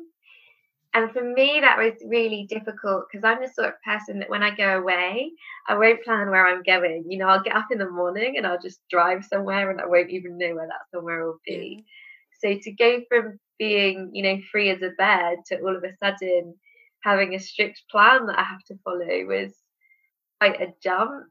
And 0.96 1.12
for 1.12 1.22
me, 1.22 1.60
that 1.60 1.78
was 1.78 1.94
really 2.08 2.48
difficult 2.50 3.04
because 3.12 3.26
I'm 3.26 3.42
the 3.42 3.50
sort 3.50 3.68
of 3.68 3.82
person 3.84 4.20
that 4.20 4.30
when 4.30 4.42
I 4.42 4.56
go 4.56 4.80
away, 4.80 5.30
I 5.68 5.78
won't 5.78 6.02
plan 6.06 6.30
where 6.30 6.48
I'm 6.48 6.64
going. 6.64 7.04
You 7.10 7.18
know, 7.18 7.28
I'll 7.28 7.44
get 7.44 7.56
up 7.56 7.68
in 7.70 7.80
the 7.80 7.90
morning 7.90 8.36
and 8.38 8.48
I'll 8.48 8.62
just 8.62 8.80
drive 8.90 9.26
somewhere 9.26 9.70
and 9.70 9.82
I 9.82 9.88
won't 9.88 10.10
even 10.10 10.38
know 10.38 10.56
where 10.56 10.68
that 10.68 10.90
somewhere 10.94 11.26
will 11.26 11.42
be. 11.46 11.84
So 12.42 12.58
to 12.58 12.72
go 12.72 13.02
from 13.10 13.38
being, 13.60 14.12
you 14.14 14.24
know, 14.24 14.40
free 14.50 14.70
as 14.70 14.82
a 14.82 14.92
bird 14.98 15.40
to 15.48 15.60
all 15.60 15.76
of 15.76 15.84
a 15.84 15.98
sudden 15.98 16.56
having 17.04 17.36
a 17.36 17.40
strict 17.40 17.84
plan 17.92 18.26
that 18.28 18.40
I 18.40 18.44
have 18.44 18.64
to 18.68 18.80
follow 18.86 19.26
was 19.26 19.54
quite 20.40 20.62
a 20.62 20.74
jump. 20.82 21.26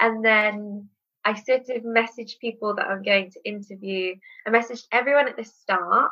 And 0.00 0.24
then 0.24 0.88
I 1.24 1.34
sort 1.34 1.68
of 1.68 1.84
messaged 1.84 2.40
people 2.40 2.74
that 2.74 2.88
I'm 2.88 3.04
going 3.04 3.30
to 3.30 3.48
interview. 3.48 4.16
I 4.44 4.50
messaged 4.50 4.86
everyone 4.90 5.28
at 5.28 5.36
the 5.36 5.44
start 5.44 6.10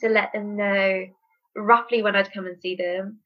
to 0.00 0.08
let 0.08 0.32
them 0.32 0.56
know 0.56 1.06
roughly 1.56 2.02
when 2.02 2.16
I'd 2.16 2.32
come 2.32 2.46
and 2.46 2.60
see 2.60 2.76
them. 2.76 3.18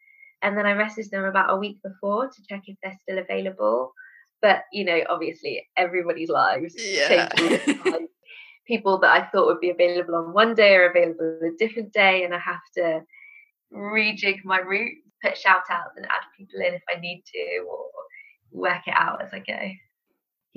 And 0.42 0.56
then 0.56 0.66
I 0.66 0.74
messaged 0.74 1.10
them 1.10 1.24
about 1.24 1.52
a 1.52 1.56
week 1.56 1.78
before 1.82 2.28
to 2.28 2.42
check 2.48 2.62
if 2.66 2.76
they're 2.82 2.98
still 3.02 3.18
available. 3.18 3.92
But, 4.40 4.62
you 4.72 4.84
know, 4.84 5.00
obviously 5.08 5.66
everybody's 5.76 6.28
lives 6.28 6.76
yeah. 6.78 7.28
change 7.28 8.08
people 8.68 8.98
that 8.98 9.10
I 9.10 9.26
thought 9.30 9.46
would 9.46 9.60
be 9.60 9.70
available 9.70 10.14
on 10.14 10.32
one 10.32 10.54
day 10.54 10.76
are 10.76 10.90
available 10.90 11.38
on 11.42 11.48
a 11.48 11.56
different 11.56 11.92
day, 11.92 12.22
and 12.22 12.34
I 12.34 12.38
have 12.38 12.60
to 12.76 13.00
rejig 13.72 14.44
my 14.44 14.58
route, 14.58 14.98
put 15.24 15.36
shout 15.36 15.62
outs 15.70 15.96
and 15.96 16.04
add 16.04 16.36
people 16.36 16.60
in 16.60 16.74
if 16.74 16.82
I 16.94 17.00
need 17.00 17.24
to, 17.34 17.64
or 17.68 17.86
work 18.52 18.86
it 18.86 18.94
out 18.96 19.22
as 19.22 19.30
I 19.32 19.38
go. 19.40 19.58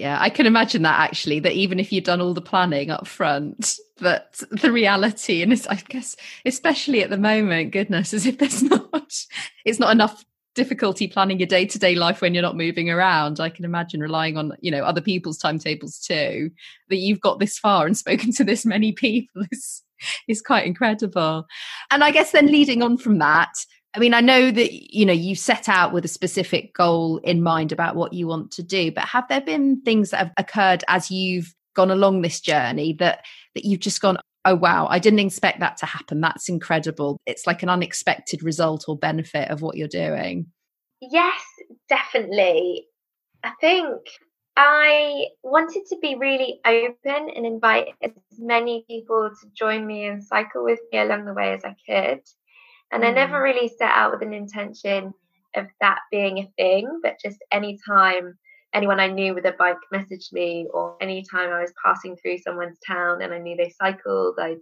Yeah, 0.01 0.17
I 0.19 0.31
can 0.31 0.47
imagine 0.47 0.81
that 0.81 0.99
actually, 0.99 1.39
that 1.41 1.53
even 1.53 1.79
if 1.79 1.91
you've 1.91 2.05
done 2.05 2.21
all 2.21 2.33
the 2.33 2.41
planning 2.41 2.89
up 2.89 3.05
front, 3.05 3.77
that 3.99 4.41
the 4.49 4.71
reality, 4.71 5.43
and 5.43 5.53
I 5.69 5.75
guess, 5.75 6.15
especially 6.43 7.03
at 7.03 7.11
the 7.11 7.19
moment, 7.19 7.71
goodness, 7.71 8.11
as 8.11 8.25
if 8.25 8.39
there's 8.39 8.63
not, 8.93 9.25
it's 9.63 9.77
not 9.77 9.91
enough 9.91 10.25
difficulty 10.55 11.07
planning 11.07 11.37
your 11.37 11.45
day-to-day 11.45 11.93
life 11.93 12.19
when 12.19 12.33
you're 12.33 12.41
not 12.41 12.57
moving 12.57 12.89
around. 12.89 13.39
I 13.39 13.49
can 13.49 13.63
imagine 13.63 14.01
relying 14.01 14.37
on 14.37 14.53
you 14.59 14.71
know 14.71 14.83
other 14.83 15.01
people's 15.01 15.37
timetables 15.37 15.99
too 15.99 16.49
that 16.89 16.97
you've 16.97 17.21
got 17.21 17.37
this 17.37 17.59
far 17.59 17.85
and 17.85 17.95
spoken 18.05 18.31
to 18.33 18.43
this 18.43 18.65
many 18.65 18.93
people 18.93 19.43
is 19.51 19.83
is 20.27 20.41
quite 20.41 20.65
incredible. 20.65 21.45
And 21.91 22.03
i 22.03 22.09
guess 22.09 22.31
then 22.31 22.47
leading 22.47 22.81
on 22.81 22.97
from 22.97 23.19
that 23.19 23.53
i 23.93 23.99
mean 23.99 24.13
i 24.13 24.21
know 24.21 24.51
that 24.51 24.71
you 24.93 25.05
know 25.05 25.13
you 25.13 25.35
set 25.35 25.69
out 25.69 25.93
with 25.93 26.05
a 26.05 26.09
specific 26.09 26.73
goal 26.73 27.17
in 27.19 27.41
mind 27.41 27.71
about 27.71 27.95
what 27.95 28.13
you 28.13 28.27
want 28.27 28.51
to 28.51 28.63
do 28.63 28.91
but 28.91 29.05
have 29.05 29.27
there 29.27 29.41
been 29.41 29.81
things 29.81 30.11
that 30.11 30.17
have 30.17 30.31
occurred 30.37 30.83
as 30.87 31.11
you've 31.11 31.53
gone 31.73 31.91
along 31.91 32.21
this 32.21 32.39
journey 32.39 32.93
that 32.93 33.23
that 33.55 33.65
you've 33.65 33.79
just 33.79 34.01
gone 34.01 34.17
oh 34.45 34.55
wow 34.55 34.87
i 34.89 34.99
didn't 34.99 35.19
expect 35.19 35.59
that 35.59 35.77
to 35.77 35.85
happen. 35.85 36.21
That's 36.21 36.49
incredible. 36.49 37.19
It's 37.25 37.47
like 37.47 37.63
an 37.63 37.69
unexpected 37.69 38.43
result 38.43 38.85
or 38.87 38.97
benefit 38.97 39.49
of 39.49 39.61
what 39.61 39.77
you're 39.77 39.87
doing. 39.87 40.47
Yes 41.01 41.41
definitely. 41.89 42.87
I 43.43 43.51
think 43.59 43.97
i 44.57 45.27
wanted 45.43 45.85
to 45.87 45.97
be 46.01 46.15
really 46.15 46.59
open 46.65 47.29
and 47.33 47.45
invite 47.45 47.87
as 48.03 48.11
many 48.37 48.83
people 48.85 49.29
to 49.29 49.47
join 49.53 49.87
me 49.87 50.05
and 50.05 50.21
cycle 50.21 50.61
with 50.61 50.79
me 50.91 50.99
along 50.99 51.23
the 51.23 51.33
way 51.33 51.53
as 51.53 51.63
i 51.63 51.73
could 51.87 52.19
and 52.91 53.03
mm. 53.03 53.07
i 53.07 53.11
never 53.11 53.41
really 53.41 53.67
set 53.67 53.91
out 53.91 54.11
with 54.11 54.21
an 54.21 54.33
intention 54.33 55.13
of 55.55 55.67
that 55.81 55.99
being 56.11 56.39
a 56.39 56.51
thing 56.57 56.99
but 57.03 57.19
just 57.23 57.37
any 57.51 57.77
time 57.87 58.37
anyone 58.73 58.99
I 58.99 59.07
knew 59.07 59.33
with 59.33 59.45
a 59.45 59.53
bike 59.57 59.77
messaged 59.93 60.31
me, 60.31 60.67
or 60.73 60.95
anytime 61.01 61.49
I 61.49 61.61
was 61.61 61.73
passing 61.83 62.15
through 62.15 62.39
someone's 62.39 62.79
town 62.85 63.21
and 63.21 63.33
I 63.33 63.39
knew 63.39 63.55
they 63.55 63.69
cycled, 63.69 64.39
I'd 64.39 64.61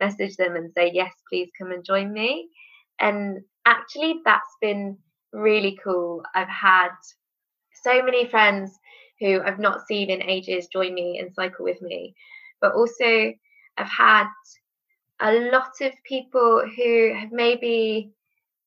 message 0.00 0.36
them 0.36 0.56
and 0.56 0.72
say, 0.72 0.90
Yes, 0.92 1.12
please 1.28 1.50
come 1.58 1.72
and 1.72 1.84
join 1.84 2.12
me. 2.12 2.48
And 3.00 3.40
actually, 3.66 4.20
that's 4.24 4.56
been 4.60 4.96
really 5.32 5.78
cool. 5.82 6.22
I've 6.34 6.48
had 6.48 6.90
so 7.82 8.02
many 8.02 8.28
friends 8.28 8.78
who 9.20 9.40
I've 9.42 9.58
not 9.58 9.86
seen 9.86 10.10
in 10.10 10.22
ages 10.22 10.68
join 10.72 10.94
me 10.94 11.18
and 11.18 11.34
cycle 11.34 11.64
with 11.64 11.80
me, 11.82 12.14
but 12.60 12.74
also 12.74 13.32
I've 13.76 13.90
had 13.90 14.28
a 15.20 15.32
lot 15.50 15.72
of 15.80 15.92
people 16.04 16.62
who 16.76 17.14
have 17.14 17.32
maybe 17.32 18.12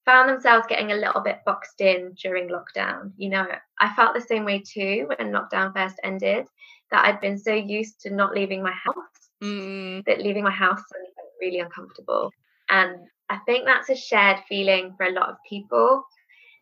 found 0.05 0.29
themselves 0.29 0.65
getting 0.67 0.91
a 0.91 0.95
little 0.95 1.21
bit 1.21 1.39
boxed 1.45 1.79
in 1.79 2.13
during 2.21 2.49
lockdown. 2.49 3.11
You 3.17 3.29
know, 3.29 3.47
I 3.79 3.93
felt 3.93 4.13
the 4.13 4.21
same 4.21 4.45
way 4.45 4.59
too 4.65 5.07
when 5.07 5.31
lockdown 5.31 5.73
first 5.73 5.95
ended, 6.03 6.45
that 6.89 7.05
I'd 7.05 7.21
been 7.21 7.37
so 7.37 7.53
used 7.53 8.01
to 8.01 8.13
not 8.13 8.33
leaving 8.33 8.61
my 8.61 8.73
house 8.73 9.29
mm. 9.41 10.03
that 10.05 10.21
leaving 10.21 10.43
my 10.43 10.51
house 10.51 10.79
was 10.79 11.31
really 11.39 11.59
uncomfortable. 11.59 12.31
And 12.69 12.97
I 13.29 13.37
think 13.45 13.65
that's 13.65 13.89
a 13.89 13.95
shared 13.95 14.39
feeling 14.47 14.93
for 14.97 15.05
a 15.05 15.11
lot 15.11 15.29
of 15.29 15.37
people. 15.47 16.03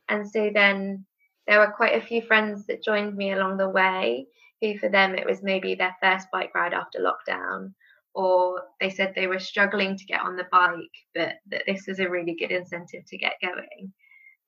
And 0.08 0.30
so 0.30 0.50
then 0.54 1.06
there 1.48 1.60
were 1.60 1.74
quite 1.76 1.96
a 1.96 2.06
few 2.06 2.22
friends 2.22 2.66
that 2.68 2.84
joined 2.84 3.16
me 3.16 3.32
along 3.32 3.58
the 3.58 3.70
way 3.70 4.28
who, 4.62 4.78
for 4.78 4.90
them, 4.90 5.16
it 5.16 5.26
was 5.26 5.42
maybe 5.42 5.76
their 5.76 5.96
first 6.02 6.28
bike 6.32 6.54
ride 6.54 6.74
after 6.74 7.00
lockdown 7.00 7.74
or 8.14 8.64
they 8.80 8.90
said 8.90 9.14
they 9.16 9.28
were 9.28 9.40
struggling 9.40 9.98
to 9.98 10.06
get 10.06 10.22
on 10.22 10.36
the 10.36 10.48
bike, 10.52 10.80
but 11.14 11.36
that 11.48 11.64
this 11.66 11.88
is 11.88 12.00
a 12.00 12.10
really 12.10 12.36
good 12.36 12.52
incentive 12.52 13.06
to 13.06 13.18
get 13.18 13.34
going. 13.42 13.94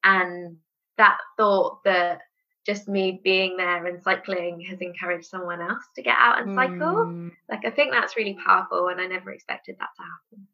And 0.03 0.57
that 0.97 1.17
thought 1.37 1.83
that 1.83 2.21
just 2.65 2.87
me 2.87 3.19
being 3.23 3.57
there 3.57 3.85
and 3.85 4.01
cycling 4.03 4.61
has 4.69 4.81
encouraged 4.81 5.25
someone 5.25 5.61
else 5.61 5.83
to 5.95 6.01
get 6.01 6.15
out 6.17 6.41
and 6.41 6.53
cycle. 6.55 7.05
Mm. 7.05 7.31
Like, 7.49 7.65
I 7.65 7.71
think 7.71 7.91
that's 7.91 8.15
really 8.15 8.37
powerful, 8.45 8.87
and 8.87 9.01
I 9.01 9.07
never 9.07 9.31
expected 9.31 9.77
that 9.79 9.89
to 9.95 10.01
happen. 10.01 10.47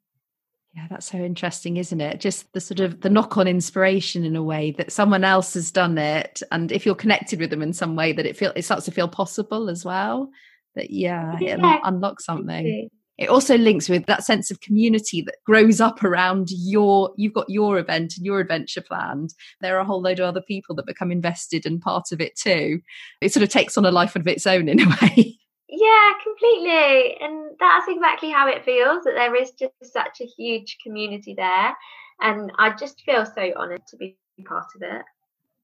Yeah, 0.73 0.87
that's 0.89 1.09
so 1.09 1.17
interesting, 1.17 1.77
isn't 1.77 1.99
it? 1.99 2.19
Just 2.19 2.53
the 2.53 2.61
sort 2.61 2.79
of 2.81 3.01
the 3.01 3.09
knock-on 3.09 3.47
inspiration 3.47 4.23
in 4.23 4.35
a 4.35 4.43
way 4.43 4.71
that 4.77 4.91
someone 4.91 5.23
else 5.23 5.55
has 5.55 5.71
done 5.71 5.97
it, 5.97 6.41
and 6.51 6.71
if 6.71 6.85
you're 6.85 6.95
connected 6.95 7.39
with 7.39 7.49
them 7.49 7.63
in 7.63 7.73
some 7.73 7.95
way, 7.95 8.13
that 8.13 8.25
it 8.25 8.37
feel 8.37 8.53
it 8.55 8.63
starts 8.63 8.85
to 8.85 8.91
feel 8.91 9.07
possible 9.07 9.69
as 9.69 9.83
well. 9.83 10.29
That 10.77 10.91
yeah, 10.91 11.37
yeah 11.39 11.75
it 11.75 11.81
unlocks 11.83 12.25
something. 12.25 12.89
it 13.17 13.29
also 13.29 13.57
links 13.57 13.89
with 13.89 14.05
that 14.05 14.23
sense 14.23 14.51
of 14.51 14.61
community 14.61 15.21
that 15.23 15.35
grows 15.43 15.81
up 15.81 16.03
around 16.03 16.49
your 16.51 17.11
you've 17.17 17.33
got 17.33 17.49
your 17.49 17.79
event 17.79 18.13
and 18.15 18.25
your 18.25 18.39
adventure 18.39 18.81
planned. 18.81 19.33
There 19.59 19.75
are 19.75 19.81
a 19.81 19.85
whole 19.85 20.01
load 20.01 20.19
of 20.19 20.25
other 20.25 20.41
people 20.41 20.75
that 20.75 20.85
become 20.85 21.11
invested 21.11 21.65
and 21.65 21.81
part 21.81 22.11
of 22.11 22.21
it 22.21 22.35
too. 22.35 22.79
It 23.21 23.33
sort 23.33 23.43
of 23.43 23.49
takes 23.49 23.77
on 23.77 23.85
a 23.85 23.91
life 23.91 24.15
of 24.15 24.27
its 24.27 24.45
own 24.45 24.69
in 24.69 24.79
a 24.79 24.89
way. 25.01 25.39
Yeah 25.67 26.11
completely. 26.23 27.17
And 27.19 27.51
that's 27.59 27.87
exactly 27.87 28.29
how 28.29 28.47
it 28.47 28.63
feels 28.63 29.03
that 29.03 29.15
there 29.15 29.35
is 29.35 29.51
just 29.51 29.73
such 29.83 30.21
a 30.21 30.25
huge 30.25 30.77
community 30.83 31.33
there. 31.35 31.75
And 32.21 32.51
i 32.57 32.75
just 32.75 33.01
feel 33.01 33.25
so 33.25 33.51
honored 33.55 33.85
to 33.87 33.97
be 33.97 34.17
part 34.45 34.67
of 34.75 34.81
it. 34.81 35.05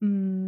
Mm, 0.04 0.43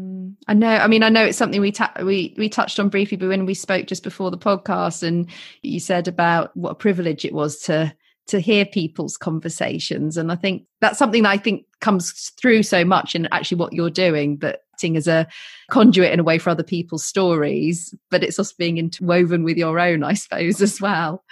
I 0.47 0.53
know. 0.53 0.69
I 0.69 0.87
mean, 0.87 1.03
I 1.03 1.09
know 1.09 1.25
it's 1.25 1.37
something 1.37 1.61
we 1.61 1.71
ta- 1.71 1.93
we 2.01 2.33
we 2.37 2.49
touched 2.49 2.79
on 2.79 2.89
briefly, 2.89 3.17
but 3.17 3.29
when 3.29 3.45
we 3.45 3.53
spoke 3.53 3.87
just 3.87 4.03
before 4.03 4.31
the 4.31 4.37
podcast, 4.37 5.03
and 5.03 5.27
you 5.61 5.79
said 5.79 6.07
about 6.07 6.55
what 6.55 6.71
a 6.71 6.75
privilege 6.75 7.25
it 7.25 7.33
was 7.33 7.59
to 7.61 7.93
to 8.27 8.39
hear 8.39 8.65
people's 8.65 9.17
conversations, 9.17 10.17
and 10.17 10.31
I 10.31 10.35
think 10.35 10.65
that's 10.81 10.97
something 10.97 11.23
that 11.23 11.29
I 11.29 11.37
think 11.37 11.65
comes 11.79 12.31
through 12.41 12.63
so 12.63 12.83
much 12.83 13.15
in 13.15 13.27
actually 13.31 13.57
what 13.57 13.73
you're 13.73 13.89
doing 13.89 14.37
that 14.37 14.61
acting 14.75 14.97
as 14.97 15.07
a 15.07 15.25
conduit 15.71 16.11
in 16.11 16.19
a 16.19 16.23
way 16.23 16.37
for 16.37 16.49
other 16.49 16.61
people's 16.61 17.05
stories 17.05 17.95
but 18.11 18.23
it's 18.23 18.37
also 18.37 18.53
being 18.57 18.77
interwoven 18.77 19.43
with 19.43 19.55
your 19.55 19.79
own 19.79 20.03
i 20.03 20.13
suppose 20.13 20.61
as 20.61 20.81
well 20.81 21.23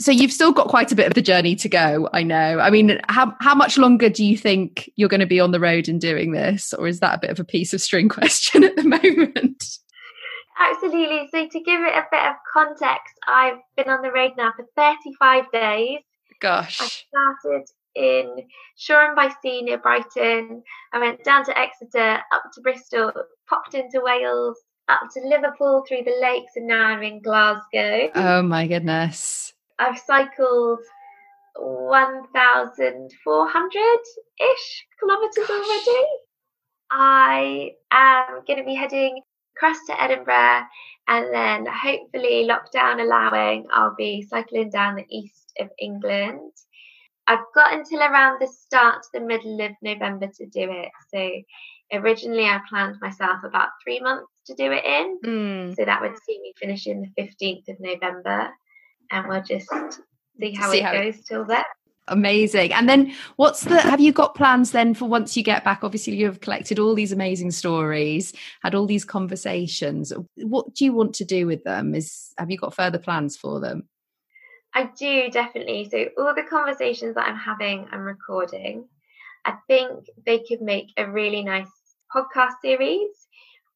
so 0.00 0.10
you've 0.10 0.32
still 0.32 0.52
got 0.52 0.68
quite 0.68 0.90
a 0.90 0.96
bit 0.96 1.06
of 1.06 1.14
the 1.14 1.22
journey 1.22 1.54
to 1.54 1.68
go 1.68 2.08
i 2.12 2.22
know 2.22 2.58
i 2.60 2.70
mean 2.70 3.00
how, 3.08 3.34
how 3.40 3.54
much 3.54 3.78
longer 3.78 4.08
do 4.08 4.24
you 4.24 4.36
think 4.36 4.90
you're 4.96 5.08
going 5.08 5.20
to 5.20 5.26
be 5.26 5.40
on 5.40 5.52
the 5.52 5.60
road 5.60 5.88
and 5.88 6.00
doing 6.00 6.32
this 6.32 6.72
or 6.72 6.86
is 6.86 7.00
that 7.00 7.16
a 7.16 7.20
bit 7.20 7.30
of 7.30 7.40
a 7.40 7.44
piece 7.44 7.72
of 7.72 7.80
string 7.80 8.08
question 8.08 8.64
at 8.64 8.76
the 8.76 8.84
moment 8.84 9.78
absolutely 10.58 11.28
so 11.30 11.46
to 11.48 11.60
give 11.60 11.80
it 11.80 11.94
a 11.94 12.04
bit 12.10 12.22
of 12.22 12.34
context 12.52 13.14
i've 13.26 13.58
been 13.76 13.88
on 13.88 14.02
the 14.02 14.12
road 14.12 14.32
now 14.36 14.52
for 14.56 14.64
35 14.76 15.44
days 15.52 16.00
gosh 16.40 16.80
i 16.80 16.86
started 16.86 17.66
in 17.94 18.46
Shoreham 18.76 19.14
by 19.14 19.30
Sea 19.42 19.62
near 19.62 19.78
Brighton. 19.78 20.62
I 20.92 20.98
went 20.98 21.22
down 21.24 21.44
to 21.44 21.58
Exeter, 21.58 22.22
up 22.32 22.44
to 22.54 22.60
Bristol, 22.62 23.12
popped 23.48 23.74
into 23.74 24.00
Wales, 24.02 24.58
up 24.88 25.02
to 25.14 25.20
Liverpool 25.26 25.84
through 25.86 26.04
the 26.04 26.18
lakes, 26.20 26.52
and 26.56 26.66
now 26.66 26.86
I'm 26.86 27.02
in 27.02 27.22
Glasgow. 27.22 28.10
Oh 28.14 28.42
my 28.42 28.66
goodness. 28.66 29.52
I've 29.78 29.98
cycled 29.98 30.80
1,400 31.56 33.98
ish 34.40 34.86
kilometres 34.98 35.50
already. 35.50 36.06
I 36.90 37.72
am 37.90 38.42
going 38.46 38.58
to 38.58 38.64
be 38.64 38.74
heading 38.74 39.20
across 39.56 39.78
to 39.86 40.02
Edinburgh 40.02 40.64
and 41.08 41.32
then 41.32 41.66
hopefully 41.66 42.48
lockdown 42.48 43.00
allowing 43.00 43.66
I'll 43.72 43.94
be 43.96 44.22
cycling 44.22 44.70
down 44.70 44.96
the 44.96 45.06
east 45.10 45.52
of 45.58 45.68
England 45.78 46.52
I've 47.26 47.44
got 47.54 47.72
until 47.72 48.00
around 48.00 48.40
the 48.40 48.48
start 48.48 49.02
to 49.02 49.08
the 49.14 49.26
middle 49.26 49.60
of 49.60 49.72
November 49.80 50.26
to 50.26 50.46
do 50.46 50.70
it. 50.70 50.90
So 51.14 51.98
originally 51.98 52.44
I 52.44 52.60
planned 52.68 52.96
myself 53.00 53.44
about 53.44 53.68
three 53.82 54.00
months 54.00 54.26
to 54.46 54.54
do 54.54 54.72
it 54.72 54.84
in. 54.84 55.18
Mm. 55.24 55.76
So 55.76 55.84
that 55.84 56.00
would 56.00 56.16
see 56.26 56.40
me 56.40 56.52
finishing 56.60 57.12
the 57.16 57.22
15th 57.22 57.68
of 57.68 57.76
November. 57.78 58.50
And 59.12 59.28
we'll 59.28 59.42
just 59.42 59.68
see 60.40 60.54
how 60.54 60.70
see 60.70 60.78
it 60.78 60.84
how 60.84 60.92
goes 60.92 61.18
it... 61.18 61.26
till 61.26 61.44
then. 61.44 61.64
Amazing. 62.08 62.72
And 62.72 62.88
then 62.88 63.14
what's 63.36 63.62
the 63.62 63.80
have 63.80 64.00
you 64.00 64.12
got 64.12 64.34
plans 64.34 64.72
then 64.72 64.92
for 64.92 65.08
once 65.08 65.36
you 65.36 65.44
get 65.44 65.62
back? 65.62 65.84
Obviously, 65.84 66.16
you 66.16 66.26
have 66.26 66.40
collected 66.40 66.80
all 66.80 66.96
these 66.96 67.12
amazing 67.12 67.52
stories, 67.52 68.32
had 68.62 68.74
all 68.74 68.86
these 68.86 69.04
conversations. 69.04 70.12
What 70.36 70.74
do 70.74 70.84
you 70.84 70.92
want 70.92 71.14
to 71.14 71.24
do 71.24 71.46
with 71.46 71.62
them? 71.62 71.94
Is 71.94 72.32
have 72.38 72.50
you 72.50 72.58
got 72.58 72.74
further 72.74 72.98
plans 72.98 73.36
for 73.36 73.60
them? 73.60 73.88
I 74.74 74.90
do 74.98 75.30
definitely. 75.30 75.88
So 75.90 76.08
all 76.18 76.34
the 76.34 76.42
conversations 76.42 77.14
that 77.14 77.28
I'm 77.28 77.36
having, 77.36 77.86
I'm 77.92 78.00
recording. 78.00 78.88
I 79.44 79.54
think 79.68 80.06
they 80.24 80.40
could 80.40 80.60
make 80.60 80.88
a 80.96 81.08
really 81.10 81.44
nice 81.44 81.70
podcast 82.14 82.54
series 82.62 83.10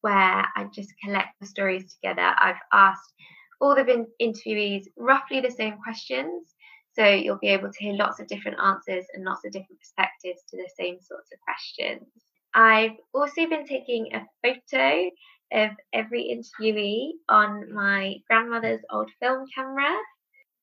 where 0.01 0.45
I 0.55 0.67
just 0.73 0.93
collect 1.03 1.29
the 1.39 1.47
stories 1.47 1.93
together. 1.93 2.33
I've 2.37 2.59
asked 2.73 3.13
all 3.59 3.75
the 3.75 4.07
interviewees 4.21 4.85
roughly 4.97 5.41
the 5.41 5.51
same 5.51 5.77
questions. 5.83 6.53
So 6.93 7.05
you'll 7.05 7.37
be 7.37 7.49
able 7.49 7.71
to 7.71 7.79
hear 7.79 7.93
lots 7.93 8.19
of 8.19 8.27
different 8.27 8.57
answers 8.59 9.05
and 9.13 9.23
lots 9.23 9.45
of 9.45 9.51
different 9.51 9.79
perspectives 9.79 10.41
to 10.49 10.57
the 10.57 10.69
same 10.77 10.99
sorts 10.99 11.31
of 11.31 11.39
questions. 11.41 12.07
I've 12.53 12.97
also 13.13 13.47
been 13.47 13.65
taking 13.65 14.13
a 14.13 14.25
photo 14.41 15.09
of 15.51 15.71
every 15.93 16.23
interviewee 16.23 17.11
on 17.29 17.71
my 17.71 18.15
grandmother's 18.27 18.81
old 18.91 19.11
film 19.19 19.45
camera 19.53 19.95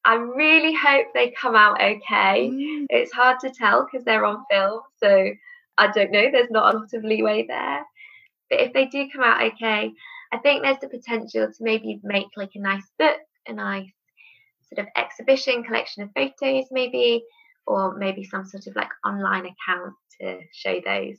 I 0.05 0.17
really 0.17 0.75
hope 0.75 1.07
they 1.15 1.31
come 1.31 1.57
out 1.57 1.81
okay. 1.81 2.51
Mm. 2.51 2.87
It's 2.91 3.13
hard 3.13 3.41
to 3.41 3.51
tell 3.51 3.85
because 3.85 4.05
they're 4.05 4.27
on 4.27 4.45
film, 4.51 4.81
so 5.03 5.31
I 5.79 5.91
don't 5.91 6.13
know. 6.13 6.31
There's 6.31 6.51
not 6.51 6.75
a 6.75 6.79
lot 6.79 6.93
of 6.93 7.05
leeway 7.05 7.47
there. 7.49 7.85
But 8.51 8.61
if 8.61 8.73
they 8.75 8.85
do 8.87 9.09
come 9.11 9.23
out 9.23 9.43
okay, 9.43 9.93
I 10.35 10.39
think 10.39 10.63
there's 10.63 10.81
the 10.81 10.89
potential 10.89 11.47
to 11.47 11.57
maybe 11.61 12.01
make 12.03 12.27
like 12.37 12.51
a 12.57 12.61
nice 12.61 12.91
book, 12.99 13.19
a 13.47 13.53
nice 13.53 13.93
sort 14.69 14.85
of 14.85 14.93
exhibition 14.97 15.63
collection 15.63 16.03
of 16.03 16.11
photos, 16.13 16.67
maybe, 16.73 17.23
or 17.69 17.97
maybe 17.97 18.25
some 18.25 18.45
sort 18.45 18.67
of 18.67 18.75
like 18.75 18.89
online 19.07 19.47
account 19.47 19.95
to 20.21 20.41
show 20.53 20.81
those. 20.85 21.19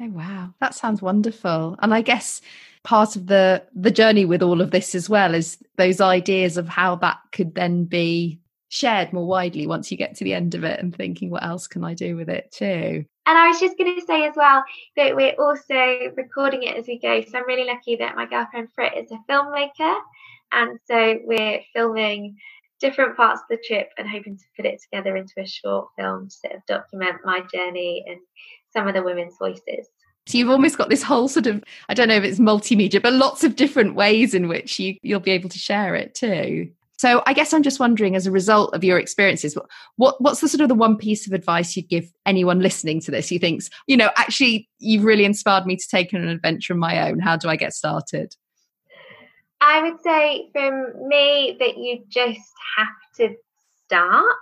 Oh 0.00 0.08
wow, 0.08 0.54
that 0.60 0.74
sounds 0.74 1.02
wonderful. 1.02 1.76
And 1.80 1.92
I 1.92 2.00
guess 2.00 2.40
part 2.84 3.16
of 3.16 3.26
the 3.26 3.62
the 3.74 3.90
journey 3.90 4.24
with 4.24 4.42
all 4.42 4.62
of 4.62 4.70
this 4.70 4.94
as 4.94 5.10
well 5.10 5.34
is 5.34 5.58
those 5.76 6.00
ideas 6.00 6.56
of 6.56 6.68
how 6.68 6.96
that 6.96 7.18
could 7.32 7.54
then 7.54 7.84
be 7.84 8.40
shared 8.68 9.12
more 9.12 9.26
widely 9.26 9.66
once 9.66 9.90
you 9.90 9.98
get 9.98 10.16
to 10.16 10.24
the 10.24 10.34
end 10.34 10.54
of 10.54 10.64
it 10.64 10.80
and 10.80 10.94
thinking 10.94 11.28
what 11.28 11.44
else 11.44 11.66
can 11.66 11.84
I 11.84 11.92
do 11.92 12.16
with 12.16 12.30
it 12.30 12.50
too. 12.50 13.04
And 13.26 13.36
I 13.36 13.48
was 13.48 13.58
just 13.58 13.76
going 13.76 13.98
to 13.98 14.06
say 14.06 14.24
as 14.26 14.34
well 14.36 14.64
that 14.96 15.16
we're 15.16 15.34
also 15.34 16.12
recording 16.16 16.62
it 16.62 16.76
as 16.76 16.86
we 16.86 16.98
go. 16.98 17.22
So 17.22 17.38
I'm 17.38 17.46
really 17.46 17.66
lucky 17.66 17.96
that 17.96 18.14
my 18.14 18.26
girlfriend 18.26 18.68
Frit 18.74 18.92
is 18.96 19.10
a 19.10 19.18
filmmaker. 19.30 19.96
And 20.52 20.78
so 20.86 21.18
we're 21.24 21.60
filming 21.74 22.36
different 22.80 23.16
parts 23.16 23.40
of 23.40 23.46
the 23.50 23.62
trip 23.66 23.90
and 23.98 24.08
hoping 24.08 24.36
to 24.36 24.44
put 24.56 24.66
it 24.66 24.80
together 24.80 25.16
into 25.16 25.34
a 25.38 25.46
short 25.46 25.88
film 25.98 26.28
to 26.28 26.34
sort 26.34 26.54
of 26.54 26.66
document 26.66 27.16
my 27.24 27.40
journey 27.52 28.04
and 28.06 28.20
some 28.72 28.86
of 28.86 28.94
the 28.94 29.02
women's 29.02 29.36
voices. 29.38 29.88
So 30.26 30.38
you've 30.38 30.50
almost 30.50 30.76
got 30.76 30.88
this 30.88 31.02
whole 31.02 31.28
sort 31.28 31.46
of 31.46 31.62
I 31.88 31.94
don't 31.94 32.08
know 32.08 32.16
if 32.16 32.24
it's 32.24 32.38
multimedia, 32.38 33.00
but 33.00 33.12
lots 33.12 33.44
of 33.44 33.56
different 33.56 33.94
ways 33.94 34.34
in 34.34 34.48
which 34.48 34.78
you 34.78 34.96
you'll 35.02 35.20
be 35.20 35.30
able 35.30 35.48
to 35.48 35.58
share 35.58 35.94
it 35.94 36.14
too. 36.14 36.70
So 36.98 37.22
I 37.26 37.34
guess 37.34 37.52
I'm 37.52 37.62
just 37.62 37.78
wondering, 37.78 38.16
as 38.16 38.26
a 38.26 38.30
result 38.30 38.74
of 38.74 38.82
your 38.82 38.98
experiences, 38.98 39.56
what 39.96 40.20
what's 40.20 40.40
the 40.40 40.48
sort 40.48 40.62
of 40.62 40.68
the 40.68 40.74
one 40.74 40.96
piece 40.96 41.26
of 41.26 41.32
advice 41.32 41.76
you'd 41.76 41.88
give 41.88 42.10
anyone 42.24 42.60
listening 42.60 43.00
to 43.02 43.10
this 43.10 43.28
who 43.28 43.38
thinks, 43.38 43.68
you 43.86 43.96
know, 43.96 44.10
actually 44.16 44.68
you've 44.78 45.04
really 45.04 45.24
inspired 45.24 45.66
me 45.66 45.76
to 45.76 45.88
take 45.88 46.12
an 46.12 46.26
adventure 46.26 46.72
of 46.72 46.78
my 46.78 47.08
own. 47.08 47.18
How 47.18 47.36
do 47.36 47.48
I 47.48 47.56
get 47.56 47.74
started? 47.74 48.34
I 49.60 49.82
would 49.82 50.00
say 50.02 50.48
from 50.52 51.08
me 51.08 51.56
that 51.58 51.76
you 51.76 52.04
just 52.08 52.40
have 52.76 52.88
to 53.16 53.34
start. 53.84 54.36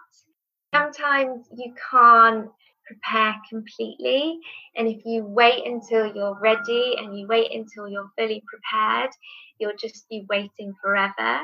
Sometimes 0.74 1.46
you 1.56 1.72
can't 1.90 2.48
prepare 2.86 3.34
completely. 3.48 4.38
And 4.76 4.88
if 4.88 5.04
you 5.04 5.24
wait 5.24 5.66
until 5.66 6.14
you're 6.14 6.38
ready 6.40 6.96
and 6.98 7.18
you 7.18 7.26
wait 7.26 7.52
until 7.52 7.88
you're 7.88 8.10
fully 8.16 8.42
prepared, 8.46 9.10
you'll 9.58 9.76
just 9.80 10.08
be 10.08 10.26
waiting 10.28 10.74
forever. 10.82 11.40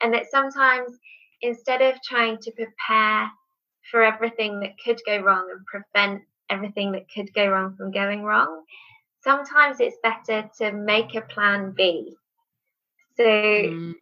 And 0.00 0.14
that 0.14 0.30
sometimes 0.30 0.98
instead 1.42 1.82
of 1.82 2.00
trying 2.02 2.38
to 2.38 2.50
prepare 2.52 3.30
for 3.90 4.02
everything 4.02 4.60
that 4.60 4.74
could 4.84 5.00
go 5.06 5.18
wrong 5.18 5.48
and 5.50 5.64
prevent 5.66 6.22
everything 6.50 6.92
that 6.92 7.06
could 7.12 7.32
go 7.34 7.46
wrong 7.48 7.74
from 7.76 7.90
going 7.90 8.22
wrong, 8.22 8.64
sometimes 9.22 9.80
it's 9.80 9.96
better 10.02 10.48
to 10.58 10.72
make 10.72 11.14
a 11.14 11.22
plan 11.22 11.72
B. 11.76 12.16
So 13.16 13.24
mm. 13.24 13.94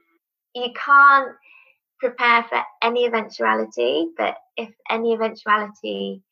you 0.54 0.68
can't 0.74 1.32
prepare 1.98 2.44
for 2.44 2.62
any 2.82 3.06
eventuality, 3.06 4.08
but 4.16 4.36
if 4.56 4.70
any 4.90 5.14
eventuality 5.14 6.22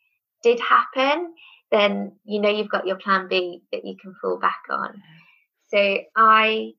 did 0.42 0.60
happen, 0.60 1.34
then 1.70 2.12
you 2.24 2.40
know 2.40 2.50
you've 2.50 2.68
got 2.68 2.86
your 2.86 2.96
plan 2.96 3.28
B 3.28 3.62
that 3.72 3.84
you 3.84 3.96
can 4.00 4.14
fall 4.20 4.38
back 4.38 4.62
on. 4.70 5.02
So 5.68 5.98
I 6.14 6.72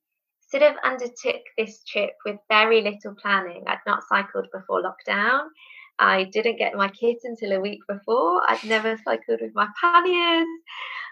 sort 0.55 0.71
of 0.71 0.77
undertook 0.83 1.41
this 1.57 1.83
trip 1.83 2.11
with 2.25 2.37
very 2.49 2.81
little 2.81 3.15
planning. 3.21 3.63
I'd 3.67 3.79
not 3.85 4.03
cycled 4.07 4.47
before 4.53 4.81
lockdown. 4.81 5.47
I 5.99 6.25
didn't 6.25 6.57
get 6.57 6.75
my 6.75 6.89
kit 6.89 7.17
until 7.23 7.53
a 7.53 7.59
week 7.59 7.79
before. 7.87 8.41
I'd 8.47 8.63
never 8.63 8.97
cycled 8.97 9.39
with 9.41 9.53
my 9.53 9.67
panniers. 9.79 10.47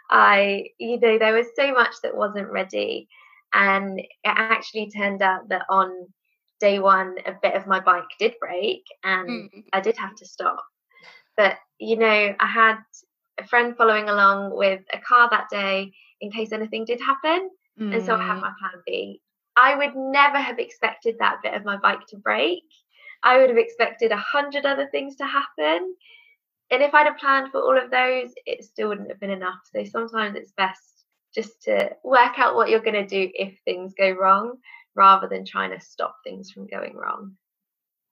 I, 0.09 0.65
you 0.77 0.99
know, 0.99 1.17
there 1.17 1.33
was 1.33 1.47
so 1.55 1.71
much 1.73 1.95
that 2.03 2.15
wasn't 2.15 2.51
ready. 2.51 3.07
And 3.53 3.99
it 3.99 4.07
actually 4.23 4.89
turned 4.89 5.21
out 5.21 5.49
that 5.49 5.65
on 5.69 6.07
day 6.59 6.79
one, 6.79 7.15
a 7.25 7.33
bit 7.41 7.55
of 7.55 7.67
my 7.67 7.79
bike 7.79 8.03
did 8.19 8.33
break 8.39 8.83
and 9.03 9.29
mm. 9.29 9.63
I 9.73 9.81
did 9.81 9.97
have 9.97 10.15
to 10.15 10.25
stop. 10.25 10.63
But, 11.37 11.57
you 11.79 11.97
know, 11.97 12.35
I 12.39 12.47
had 12.47 12.77
a 13.39 13.47
friend 13.47 13.75
following 13.77 14.09
along 14.09 14.55
with 14.55 14.81
a 14.93 14.99
car 14.99 15.29
that 15.31 15.49
day 15.49 15.91
in 16.21 16.31
case 16.31 16.51
anything 16.51 16.85
did 16.85 17.01
happen. 17.01 17.49
Mm. 17.79 17.95
And 17.95 18.05
so 18.05 18.15
I 18.15 18.25
had 18.25 18.37
mm. 18.37 18.41
my 18.41 18.51
plan 18.59 18.81
B. 18.85 19.21
I 19.55 19.75
would 19.75 19.95
never 19.95 20.37
have 20.37 20.59
expected 20.59 21.17
that 21.19 21.37
bit 21.43 21.53
of 21.53 21.65
my 21.65 21.77
bike 21.77 22.05
to 22.07 22.17
break. 22.17 22.63
I 23.23 23.37
would 23.37 23.49
have 23.49 23.57
expected 23.57 24.11
a 24.11 24.17
hundred 24.17 24.65
other 24.65 24.87
things 24.91 25.15
to 25.17 25.25
happen. 25.25 25.95
And 26.71 26.81
if 26.81 26.93
I'd 26.93 27.07
have 27.07 27.17
planned 27.17 27.51
for 27.51 27.61
all 27.61 27.77
of 27.77 27.91
those, 27.91 28.31
it 28.45 28.63
still 28.63 28.89
wouldn't 28.89 29.09
have 29.09 29.19
been 29.19 29.29
enough. 29.29 29.59
So 29.73 29.83
sometimes 29.83 30.35
it's 30.35 30.51
best 30.51 31.05
just 31.33 31.63
to 31.63 31.91
work 32.03 32.37
out 32.37 32.55
what 32.55 32.69
you're 32.69 32.79
going 32.79 32.93
to 32.93 33.07
do 33.07 33.29
if 33.33 33.57
things 33.65 33.93
go 33.97 34.11
wrong 34.11 34.57
rather 34.95 35.27
than 35.27 35.45
trying 35.45 35.71
to 35.71 35.83
stop 35.83 36.15
things 36.23 36.51
from 36.51 36.67
going 36.67 36.95
wrong. 36.95 37.35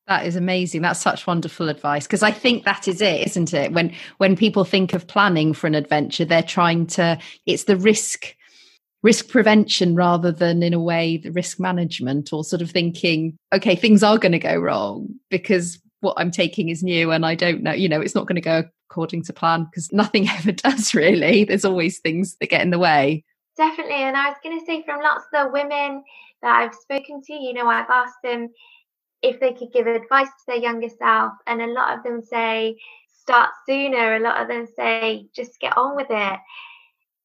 That 0.08 0.26
is 0.26 0.36
amazing. 0.36 0.82
That's 0.82 1.00
such 1.00 1.28
wonderful 1.28 1.70
advice 1.70 2.08
because 2.08 2.24
I 2.24 2.32
think 2.32 2.66
that 2.66 2.88
is 2.88 3.02
it, 3.02 3.28
isn't 3.28 3.54
it? 3.54 3.72
When 3.72 3.94
when 4.18 4.36
people 4.36 4.66
think 4.66 4.94
of 4.94 5.08
planning 5.08 5.54
for 5.54 5.68
an 5.68 5.76
adventure, 5.76 6.26
they're 6.26 6.42
trying 6.42 6.88
to 6.88 7.20
it's 7.46 7.66
the 7.66 7.78
risk 7.78 8.36
risk 9.04 9.30
prevention 9.30 9.96
rather 9.96 10.32
than 10.32 10.62
in 10.62 10.74
a 10.74 10.80
way 10.80 11.18
the 11.18 11.32
risk 11.32 11.60
management 11.60 12.32
or 12.32 12.44
sort 12.44 12.62
of 12.62 12.70
thinking 12.70 13.38
okay 13.54 13.76
things 13.76 14.04
are 14.04 14.18
going 14.18 14.32
to 14.32 14.40
go 14.40 14.56
wrong 14.56 15.08
because 15.30 15.80
what 16.02 16.16
I'm 16.18 16.32
taking 16.32 16.70
is 16.70 16.84
new 16.84 17.12
and 17.12 17.26
I 17.26 17.36
don't 17.36 17.64
know, 17.64 17.72
you 17.72 17.88
know, 17.88 18.02
it's 18.02 18.16
not 18.16 18.28
going 18.28 18.36
to 18.36 18.42
go 18.42 18.64
according 18.90 19.24
to 19.24 19.34
plan 19.34 19.66
because 19.66 19.92
nothing 19.92 20.28
ever 20.38 20.52
does 20.52 20.94
really. 20.94 21.46
There's 21.46 21.66
always 21.66 22.00
things 22.00 22.36
that 22.40 22.50
get 22.50 22.62
in 22.62 22.72
the 22.72 22.80
way. 22.80 23.24
Definitely. 23.56 23.96
And 23.96 24.18
I 24.18 24.30
was 24.30 24.38
going 24.44 24.60
to 24.60 24.66
say, 24.66 24.84
from 24.84 25.02
lots 25.02 25.26
of 25.34 25.46
the 25.46 25.52
women 25.52 26.04
that 26.42 26.62
I've 26.62 26.76
spoken 26.76 27.22
to, 27.22 27.34
you 27.34 27.54
know, 27.54 27.68
I've 27.68 27.90
asked 27.90 28.22
them 28.24 28.50
if 29.22 29.40
they 29.40 29.54
could 29.54 29.72
give 29.72 29.88
advice 29.88 30.28
to 30.28 30.44
their 30.48 30.58
younger 30.58 30.90
self. 30.90 31.34
And 31.46 31.62
a 31.62 31.68
lot 31.68 31.98
of 31.98 32.04
them 32.04 32.22
say, 32.22 32.78
start 33.20 33.52
sooner. 33.68 34.16
A 34.16 34.20
lot 34.20 34.42
of 34.42 34.48
them 34.48 34.68
say, 34.76 35.28
just 35.36 35.60
get 35.60 35.78
on 35.78 35.96
with 35.96 36.08
it. 36.10 36.40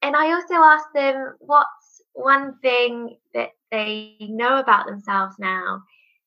And 0.07 0.15
I 0.15 0.35
also 0.35 0.55
asked 0.55 0.95
them, 0.95 1.35
what's 1.41 2.01
one 2.13 2.59
thing 2.61 3.17
that 3.35 3.51
they 3.73 4.17
know 4.21 4.59
about 4.59 4.87
themselves 4.87 5.35
now 5.37 5.83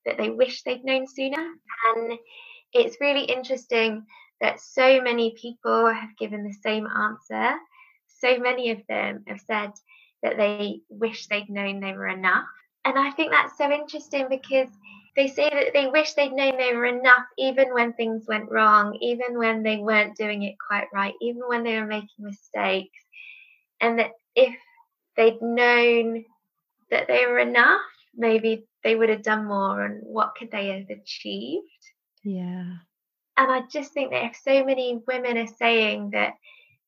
that 0.06 0.18
they 0.18 0.30
wish 0.30 0.64
they'd 0.64 0.84
known 0.84 1.08
sooner? 1.08 1.54
And 1.96 2.20
it's 2.74 2.98
really 3.00 3.24
interesting 3.24 4.06
that 4.42 4.60
so 4.60 5.02
many 5.02 5.34
people 5.42 5.88
have 5.88 6.18
given 6.18 6.44
the 6.44 6.58
same 6.62 6.88
answer. 6.88 7.58
So 8.20 8.38
many 8.38 8.72
of 8.72 8.82
them 8.90 9.24
have 9.28 9.40
said 9.40 9.72
that 10.24 10.36
they 10.36 10.82
wish 10.90 11.28
they'd 11.28 11.50
known 11.50 11.80
they 11.80 11.94
were 11.94 12.10
enough. 12.10 12.50
And 12.84 13.00
I 13.00 13.12
think 13.12 13.32
that's 13.32 13.58
so 13.58 13.72
interesting 13.72 14.28
because 14.30 14.68
they 15.16 15.28
say 15.28 15.50
that 15.50 15.72
they 15.74 15.88
wish 15.88 16.16
they'd 16.16 16.34
known 16.34 16.58
they 16.58 16.76
were 16.76 16.86
enough 16.86 17.24
even 17.38 17.74
when 17.74 17.94
things 17.94 18.26
went 18.28 18.52
wrong, 18.52 18.98
even 19.00 19.38
when 19.38 19.64
they 19.64 19.78
weren't 19.78 20.18
doing 20.18 20.44
it 20.44 20.56
quite 20.68 20.88
right, 20.94 21.14
even 21.22 21.44
when 21.48 21.64
they 21.64 21.80
were 21.80 21.88
making 21.88 22.26
mistakes. 22.26 23.00
And 23.82 24.00
that 24.00 24.12
if 24.36 24.56
they'd 25.16 25.42
known 25.42 26.26
that 26.92 27.08
they 27.08 27.26
were 27.26 27.40
enough, 27.40 27.82
maybe 28.16 28.66
they 28.84 28.96
would 28.96 29.10
have 29.10 29.24
done 29.24 29.46
more 29.46 29.86
and 29.86 30.02
what 30.04 30.36
could 30.38 30.52
they 30.52 30.68
have 30.68 30.90
achieved. 30.90 31.66
Yeah. 32.24 32.74
And 33.38 33.52
I 33.52 33.62
just 33.72 33.94
think 33.94 34.12
that 34.12 34.26
if 34.26 34.36
so 34.36 34.66
many 34.66 35.00
women 35.08 35.38
are 35.38 35.56
saying 35.58 36.12
that 36.12 36.34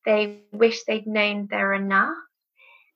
they 0.06 0.40
wish 0.52 0.84
they'd 0.84 1.08
known 1.08 1.48
they're 1.50 1.74
enough, 1.74 2.18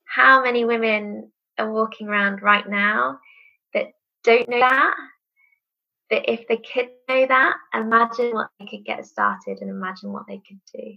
how 0.03 0.43
many 0.43 0.65
women 0.65 1.31
are 1.57 1.71
walking 1.71 2.07
around 2.07 2.41
right 2.41 2.67
now 2.67 3.19
that 3.73 3.87
don't 4.23 4.49
know 4.49 4.59
that? 4.59 4.95
That 6.09 6.31
if 6.31 6.47
they 6.47 6.57
could 6.57 6.89
know 7.09 7.25
that, 7.27 7.55
imagine 7.73 8.33
what 8.33 8.49
they 8.59 8.65
could 8.65 8.85
get 8.85 9.05
started 9.05 9.59
and 9.61 9.69
imagine 9.69 10.11
what 10.11 10.27
they 10.27 10.41
could 10.47 10.59
do. 10.73 10.93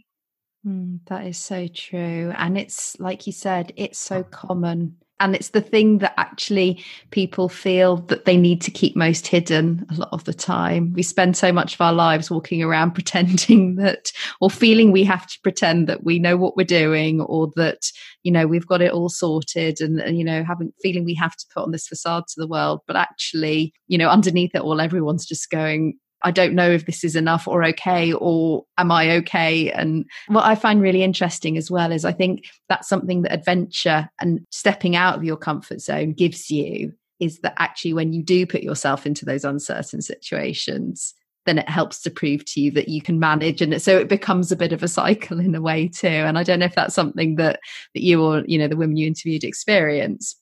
Mm, 0.67 1.01
that 1.07 1.27
is 1.27 1.39
so 1.39 1.67
true. 1.69 2.33
And 2.37 2.59
it's 2.59 2.99
like 2.99 3.27
you 3.27 3.33
said, 3.33 3.73
it's 3.77 3.99
so 3.99 4.23
common 4.23 4.97
and 5.21 5.35
it's 5.35 5.51
the 5.51 5.61
thing 5.61 5.99
that 5.99 6.15
actually 6.17 6.83
people 7.11 7.49
feel 7.49 7.97
that 7.97 8.25
they 8.25 8.37
need 8.37 8.61
to 8.63 8.71
keep 8.71 8.97
most 8.97 9.27
hidden 9.27 9.85
a 9.91 9.95
lot 9.95 10.09
of 10.13 10.25
the 10.25 10.35
time 10.35 10.93
we 10.95 11.03
spend 11.03 11.37
so 11.37 11.53
much 11.53 11.75
of 11.75 11.81
our 11.81 11.93
lives 11.93 12.31
walking 12.31 12.63
around 12.63 12.91
pretending 12.95 13.77
that 13.77 14.13
or 14.41 14.51
feeling 14.51 14.93
we 14.93 15.05
have 15.05 15.27
to 15.27 15.39
pretend 15.43 15.89
that 15.89 16.05
we 16.05 16.19
know 16.19 16.37
what 16.37 16.57
we're 16.57 16.65
doing 16.65 17.21
or 17.23 17.51
that 17.57 17.91
you 18.23 18.33
know 18.33 18.47
we've 18.47 18.67
got 18.67 18.83
it 18.83 18.93
all 18.93 19.09
sorted 19.09 19.81
and, 19.81 20.01
and 20.01 20.19
you 20.19 20.25
know 20.25 20.45
having 20.45 20.73
feeling 20.83 21.05
we 21.05 21.15
have 21.15 21.37
to 21.37 21.47
put 21.53 21.63
on 21.63 21.73
this 21.73 21.89
facade 21.89 22.25
to 22.29 22.41
the 22.41 22.49
world 22.49 22.81
but 22.87 22.97
actually 22.97 23.73
you 23.87 23.99
know 23.99 24.09
underneath 24.09 24.55
it 24.55 24.63
all 24.63 24.81
everyone's 24.81 25.27
just 25.27 25.51
going 25.51 25.99
I 26.23 26.31
don't 26.31 26.55
know 26.55 26.71
if 26.71 26.87
this 26.87 27.05
is 27.05 27.17
enough 27.17 27.47
or 27.47 27.65
okay, 27.65 28.13
or 28.13 28.65
am 28.77 28.91
I 28.91 29.11
okay? 29.19 29.71
And 29.71 30.05
what 30.27 30.45
I 30.45 30.55
find 30.55 30.81
really 30.81 31.03
interesting 31.03 31.57
as 31.57 31.71
well 31.71 31.93
is 31.93 32.05
I 32.05 32.13
think 32.13 32.47
that's 32.69 32.89
something 32.89 33.23
that 33.23 33.33
adventure 33.33 34.09
and 34.21 34.41
stepping 34.51 34.97
out 34.97 35.17
of 35.17 35.25
your 35.25 35.37
comfort 35.37 35.81
zone 35.81 36.13
gives 36.13 36.51
you 36.51 36.93
is 37.21 37.41
that 37.41 37.55
actually 37.59 37.93
when 37.93 38.13
you 38.13 38.23
do 38.23 38.47
put 38.47 38.63
yourself 38.63 39.07
into 39.07 39.25
those 39.25 39.45
uncertain 39.45 40.01
situations, 40.01 41.15
then 41.47 41.59
it 41.59 41.69
helps 41.69 42.01
to 42.03 42.11
prove 42.11 42.45
to 42.45 42.61
you 42.61 42.71
that 42.73 42.89
you 42.89 43.01
can 43.01 43.19
manage. 43.19 43.63
And 43.63 43.81
so 43.81 43.97
it 43.97 44.09
becomes 44.09 44.53
a 44.53 44.57
bit 44.57 44.73
of 44.73 44.83
a 44.83 44.89
cycle 44.89 45.41
in 45.41 45.55
a 45.55 45.61
way 45.61 45.89
too. 45.89 46.09
And 46.09 46.39
i 46.39 46.43
don't 46.43 46.59
know 46.59 46.67
if 46.67 46.75
that's 46.75 46.95
something 46.95 47.37
that 47.37 47.61
that 47.95 48.03
you 48.03 48.23
or 48.23 48.43
you 48.47 48.59
know 48.59 48.69
the 48.69 48.77
women 48.77 48.97
you 48.97 49.07
interviewed 49.07 49.45
experience 49.45 50.37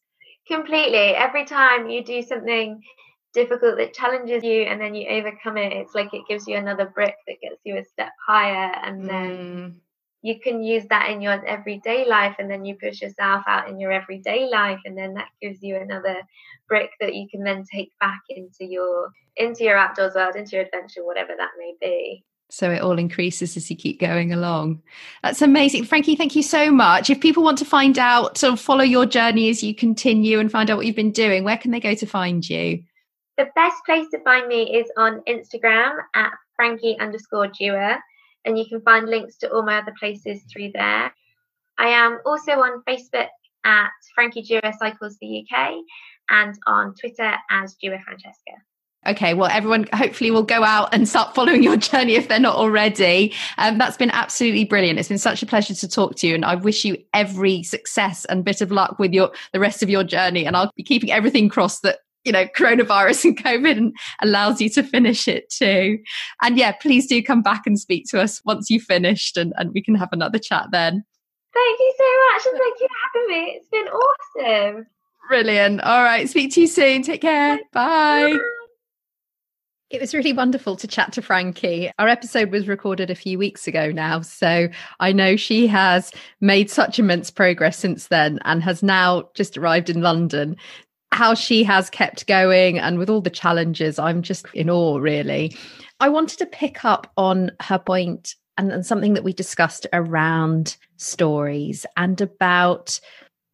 completely. 0.47 1.15
Every 1.15 1.45
time 1.45 1.89
you 1.89 2.05
do 2.05 2.23
something 2.23 2.83
difficult 3.37 3.77
that 3.77 3.93
challenges 3.93 4.43
you 4.43 4.63
and 4.63 4.81
then 4.81 4.95
you 4.95 5.07
overcome 5.09 5.59
it 5.59 5.71
it's 5.71 5.95
like 5.95 6.13
it 6.15 6.27
gives 6.27 6.47
you 6.49 6.57
another 6.57 6.87
brick 6.87 7.17
that 7.27 7.37
gets 7.43 7.61
you 7.65 7.77
a 7.77 7.85
step 7.85 8.13
higher 8.27 8.73
and 8.83 9.07
then 9.07 9.31
mm. 9.31 9.75
you 10.23 10.41
can 10.41 10.63
use 10.63 10.85
that 10.89 11.11
in 11.11 11.21
your 11.21 11.45
everyday 11.47 12.09
life 12.09 12.35
and 12.39 12.51
then 12.51 12.65
you 12.65 12.75
push 12.77 13.03
yourself 13.03 13.45
out 13.47 13.69
in 13.69 13.79
your 13.79 13.93
everyday 13.93 14.49
life 14.49 14.81
and 14.87 14.97
then 14.97 15.13
that 15.13 15.29
gives 15.43 15.63
you 15.63 15.77
another 15.77 16.17
brick 16.67 16.89
that 16.99 17.15
you 17.15 17.29
can 17.31 17.45
then 17.45 17.63
take 17.71 17.93
back 18.01 18.23
into 18.31 18.65
your 18.65 19.11
into 19.37 19.65
your 19.65 19.77
outdoors 19.77 20.15
world 20.15 20.35
into 20.35 20.57
your 20.57 20.65
adventure 20.65 21.05
whatever 21.05 21.35
that 21.37 21.51
may 21.59 21.75
be 21.79 22.25
so 22.49 22.71
it 22.71 22.81
all 22.81 22.99
increases 22.99 23.57
as 23.57 23.69
you 23.69 23.77
keep 23.77 23.99
going 23.99 24.33
along. 24.33 24.81
That's 25.25 25.43
amazing. 25.43 25.83
Frankie, 25.83 26.15
thank 26.15 26.37
you 26.37 26.45
so 26.45 26.71
much. 26.71 27.11
If 27.11 27.21
people 27.21 27.43
want 27.43 27.59
to 27.59 27.65
find 27.65 27.99
out 27.99 28.45
or 28.45 28.57
follow 28.57 28.85
your 28.85 29.05
journey 29.05 29.49
as 29.51 29.65
you 29.65 29.75
continue 29.75 30.39
and 30.39 30.49
find 30.49 30.71
out 30.71 30.77
what 30.77 30.87
you've 30.87 30.95
been 30.95 31.11
doing, 31.11 31.43
where 31.43 31.59
can 31.59 31.73
they 31.73 31.81
go 31.81 31.97
to 31.97 32.07
find 32.07 32.49
you? 32.49 32.85
The 33.37 33.49
best 33.55 33.85
place 33.85 34.07
to 34.13 34.21
find 34.21 34.49
me 34.49 34.79
is 34.79 34.91
on 34.97 35.21
Instagram 35.29 35.99
at 36.15 36.33
Frankie 36.57 36.99
underscore 36.99 37.49
Dewar, 37.49 37.99
and 38.47 38.59
you 38.59 38.65
can 38.67 38.81
find 38.81 39.07
links 39.07 39.37
to 39.39 39.53
all 39.53 39.63
my 39.63 39.79
other 39.79 39.93
places 39.99 40.43
through 40.51 40.71
there. 40.73 41.13
I 41.77 41.89
am 41.89 42.19
also 42.25 42.53
on 42.53 42.83
Facebook 42.89 43.29
at 43.65 43.91
Frankie 44.15 44.43
Dewar 44.43 44.73
Cycles 44.79 45.19
the 45.21 45.45
UK 45.45 45.75
and 46.31 46.55
on 46.67 46.95
Twitter 46.95 47.35
as 47.51 47.75
Dewar 47.75 48.01
Francesca. 48.03 48.53
Okay, 49.07 49.35
well, 49.35 49.51
everyone 49.53 49.87
hopefully 49.93 50.31
will 50.31 50.43
go 50.43 50.65
out 50.65 50.93
and 50.93 51.09
start 51.09 51.35
following 51.35 51.63
your 51.63 51.77
journey 51.77 52.15
if 52.15 52.29
they're 52.29 52.41
not 52.41 52.57
already. 52.57 53.35
Um, 53.59 53.79
that's 53.79 53.97
been 53.97 54.11
absolutely 54.11 54.65
brilliant. 54.65 54.99
It's 54.99 55.09
been 55.09 55.19
such 55.19 55.43
a 55.43 55.47
pleasure 55.47 55.75
to 55.75 55.89
talk 55.89 56.17
to 56.17 56.27
you, 56.27 56.35
and 56.35 56.45
I 56.45 56.55
wish 56.55 56.85
you 56.85 56.97
every 57.13 57.63
success 57.63 58.25
and 58.25 58.45
bit 58.45 58.63
of 58.63 58.73
luck 58.73 58.99
with 58.99 59.13
your 59.13 59.31
the 59.53 59.61
rest 59.61 59.83
of 59.83 59.91
your 59.91 60.03
journey. 60.05 60.47
And 60.47 60.57
I'll 60.57 60.73
be 60.75 60.83
keeping 60.83 61.13
everything 61.13 61.49
crossed 61.49 61.83
that 61.83 61.99
you 62.27 62.33
know 62.33 62.47
coronavirus 62.47 63.25
and 63.25 63.43
covid 63.43 63.93
allows 64.21 64.61
you 64.61 64.69
to 64.71 64.83
finish 64.83 65.29
it 65.29 65.49
too. 65.49 65.99
And 66.43 66.59
yeah 66.59 66.73
please 66.73 67.07
do 67.07 67.23
come 67.23 67.43
back 67.43 67.67
and 67.67 67.79
speak 67.79 68.07
to 68.11 68.21
us 68.21 68.43
once 68.45 68.69
you've 68.69 68.83
finished 68.83 69.37
and, 69.37 69.53
and 69.57 69.71
we 69.73 69.83
can 69.83 69.95
have 69.95 70.11
another 70.13 70.39
chat 70.39 70.67
then. 70.73 71.05
Thank 71.55 71.79
you 71.79 71.95
so 71.97 72.05
much 72.35 72.47
and 72.47 72.59
thank 72.59 72.81
you 72.81 72.89
for 72.89 73.19
having 73.19 73.29
me. 73.31 73.57
It's 73.57 73.69
been 73.71 73.89
awesome. 73.89 74.87
Brilliant. 75.29 75.81
All 75.81 76.03
right. 76.03 76.29
Speak 76.29 76.53
to 76.53 76.61
you 76.61 76.67
soon. 76.67 77.03
Take 77.03 77.21
care. 77.21 77.59
Bye. 77.73 78.33
bye. 78.33 78.39
It 79.89 80.01
was 80.01 80.15
really 80.15 80.33
wonderful 80.33 80.75
to 80.77 80.89
chat 80.89 81.13
to 81.13 81.23
Frankie. 81.23 81.93
Our 82.01 82.09
episode 82.09 82.51
was 82.51 82.67
recorded 82.67 83.09
a 83.09 83.15
few 83.15 83.39
weeks 83.39 83.69
ago 83.69 83.93
now, 83.93 84.21
so 84.21 84.69
I 84.99 85.13
know 85.13 85.37
she 85.37 85.69
has 85.69 86.11
made 86.41 86.71
such 86.71 86.99
immense 86.99 87.31
progress 87.31 87.79
since 87.79 88.09
then 88.09 88.41
and 88.45 88.65
has 88.65 88.83
now 88.83 89.29
just 89.35 89.57
arrived 89.57 89.89
in 89.89 90.03
London 90.03 90.57
how 91.17 91.33
she 91.33 91.65
has 91.65 91.89
kept 91.89 92.27
going 92.27 92.79
and 92.79 92.99
with 92.99 93.09
all 93.09 93.23
the 93.23 93.31
challenges, 93.31 93.99
I'm 93.99 94.21
just 94.21 94.47
in 94.53 94.69
awe, 94.69 94.99
really. 94.99 95.57
I 95.99 96.11
wanted 96.11 96.39
to 96.41 96.47
pick 96.47 96.85
up 96.85 97.11
on 97.17 97.53
her 97.61 97.79
point 97.79 98.35
and, 98.59 98.71
and 98.71 98.85
something 98.85 99.15
that 99.15 99.25
we 99.25 99.33
discussed 99.33 99.87
around 99.95 100.77
stories 100.99 101.87
and 101.97 102.21
about 102.21 103.01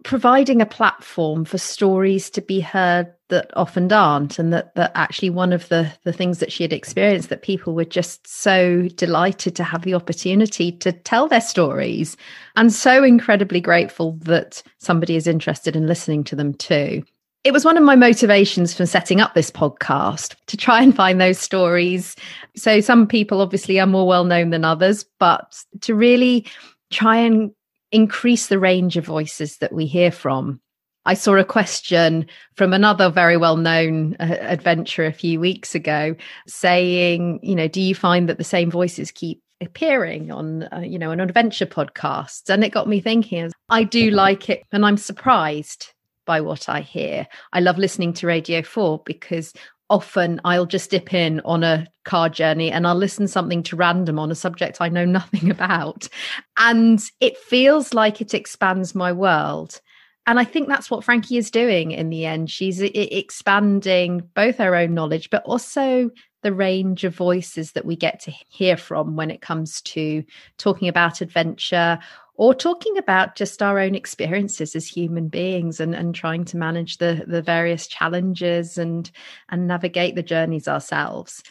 providing 0.03 0.61
a 0.61 0.67
platform 0.67 1.45
for 1.45 1.59
stories 1.59 2.31
to 2.31 2.43
be 2.43 2.59
heard 2.59 3.13
that 3.29 3.57
often 3.57 3.93
aren't 3.93 4.41
and 4.41 4.53
that 4.53 4.75
that 4.75 4.91
actually 4.97 5.31
one 5.31 5.53
of 5.53 5.69
the 5.69 5.91
the 6.03 6.13
things 6.13 6.41
that 6.41 6.51
she 6.51 6.65
had 6.65 6.73
experienced 6.73 7.29
that 7.29 7.43
people 7.43 7.75
were 7.75 7.85
just 7.85 8.27
so 8.27 8.89
delighted 8.97 9.55
to 9.55 9.63
have 9.63 9.83
the 9.83 9.95
opportunity 9.95 10.73
to 10.73 10.91
tell 10.91 11.29
their 11.29 11.41
stories 11.41 12.17
and 12.57 12.73
so 12.73 13.05
incredibly 13.05 13.61
grateful 13.61 14.19
that 14.23 14.65
somebody 14.79 15.15
is 15.15 15.29
interested 15.29 15.77
in 15.77 15.87
listening 15.87 16.25
to 16.25 16.35
them 16.35 16.53
too 16.55 17.05
it 17.45 17.53
was 17.53 17.65
one 17.65 17.77
of 17.77 17.83
my 17.83 17.97
motivations 17.97 18.73
for 18.73 18.87
setting 18.87 19.21
up 19.21 19.35
this 19.35 19.51
podcast 19.51 20.37
to 20.47 20.57
try 20.57 20.81
and 20.81 20.95
find 20.95 21.21
those 21.21 21.39
stories. 21.39 22.15
So, 22.57 22.81
some 22.81 23.07
people 23.07 23.41
obviously 23.41 23.81
are 23.81 23.87
more 23.87 24.07
well 24.07 24.25
known 24.25 24.51
than 24.51 24.65
others, 24.65 25.05
but 25.19 25.63
to 25.81 25.95
really 25.95 26.47
try 26.91 27.17
and 27.17 27.51
increase 27.91 28.47
the 28.47 28.59
range 28.59 28.97
of 28.97 29.05
voices 29.05 29.59
that 29.59 29.73
we 29.73 29.87
hear 29.87 30.11
from. 30.11 30.61
I 31.05 31.15
saw 31.15 31.35
a 31.35 31.45
question 31.45 32.27
from 32.55 32.73
another 32.73 33.11
very 33.11 33.37
well 33.37 33.57
known 33.57 34.17
uh, 34.21 34.37
adventurer 34.41 35.07
a 35.07 35.13
few 35.13 35.41
weeks 35.41 35.75
ago 35.75 36.15
saying, 36.47 37.41
you 37.43 37.57
know, 37.57 37.67
do 37.67 37.81
you 37.81 37.95
find 37.95 38.29
that 38.29 38.39
the 38.39 38.45
same 38.45 38.71
voices 38.71 39.11
keep 39.11 39.43
appearing 39.61 40.31
on 40.33 40.65
uh, 40.73 40.81
you 40.81 40.99
know 40.99 41.13
an 41.13 41.21
adventure 41.21 41.67
podcast 41.67 42.51
and 42.51 42.65
it 42.65 42.71
got 42.71 42.89
me 42.89 42.99
thinking 43.01 43.53
i 43.69 43.85
do 43.85 44.11
like 44.11 44.51
it 44.51 44.65
and 44.73 44.85
i'm 44.85 44.97
surprised 44.97 45.93
by 46.25 46.41
what 46.41 46.69
I 46.69 46.81
hear. 46.81 47.27
I 47.53 47.61
love 47.61 47.79
listening 47.79 48.13
to 48.15 48.27
Radio 48.27 48.63
4 48.63 49.03
because 49.05 49.53
often 49.91 50.41
I'll 50.45 50.67
just 50.67 50.91
dip 50.91 51.13
in 51.13 51.41
on 51.45 51.63
a 51.63 51.87
car 52.05 52.29
journey 52.29 52.73
and 52.73 52.87
I'll 52.87 52.95
listen 52.95 53.29
something 53.29 53.63
to 53.65 53.77
random 53.77 54.19
on 54.19 54.31
a 54.31 54.35
subject 54.35 54.81
I 54.81 54.89
know 54.89 55.05
nothing 55.07 55.51
about. 55.51 56.09
And 56.57 57.01
it 57.21 57.37
feels 57.37 57.93
like 57.93 58.21
it 58.21 58.35
expands 58.35 58.95
my 58.95 59.13
world. 59.13 59.81
And 60.27 60.39
I 60.39 60.45
think 60.45 60.69
that's 60.69 60.91
what 60.91 61.05
Frankie 61.05 61.37
is 61.37 61.51
doing 61.51 61.91
in 61.91 62.09
the 62.09 62.27
end. 62.27 62.49
She's 62.49 62.81
expanding 62.81 64.23
both 64.35 64.59
her 64.59 64.75
own 64.77 64.95
knowledge, 64.95 65.31
but 65.31 65.43
also 65.45 66.11
the 66.43 66.53
range 66.53 67.05
of 67.05 67.15
voices 67.15 67.73
that 67.73 67.85
we 67.85 67.97
get 67.97 68.21
to 68.21 68.33
hear 68.49 68.77
from 68.77 69.17
when 69.17 69.31
it 69.31 69.41
comes 69.41 69.81
to 69.83 70.25
talking 70.59 70.89
about 70.89 71.21
adventure 71.21 71.99
or 72.35 72.55
talking 72.55 72.99
about 72.99 73.37
just 73.37 73.63
our 73.63 73.79
own 73.79 73.95
experiences 73.95 74.75
as 74.75 74.87
human 74.87 75.29
beings 75.29 75.81
and, 75.81 75.95
and 75.95 76.15
trying 76.15 76.45
to 76.47 76.57
manage 76.57 76.99
the, 76.99 77.25
the 77.27 77.43
various 77.43 77.87
challenges 77.87 78.79
and 78.79 79.11
and 79.49 79.67
navigate 79.67 80.15
the 80.15 80.23
journeys 80.23 80.67
ourselves. 80.67 81.43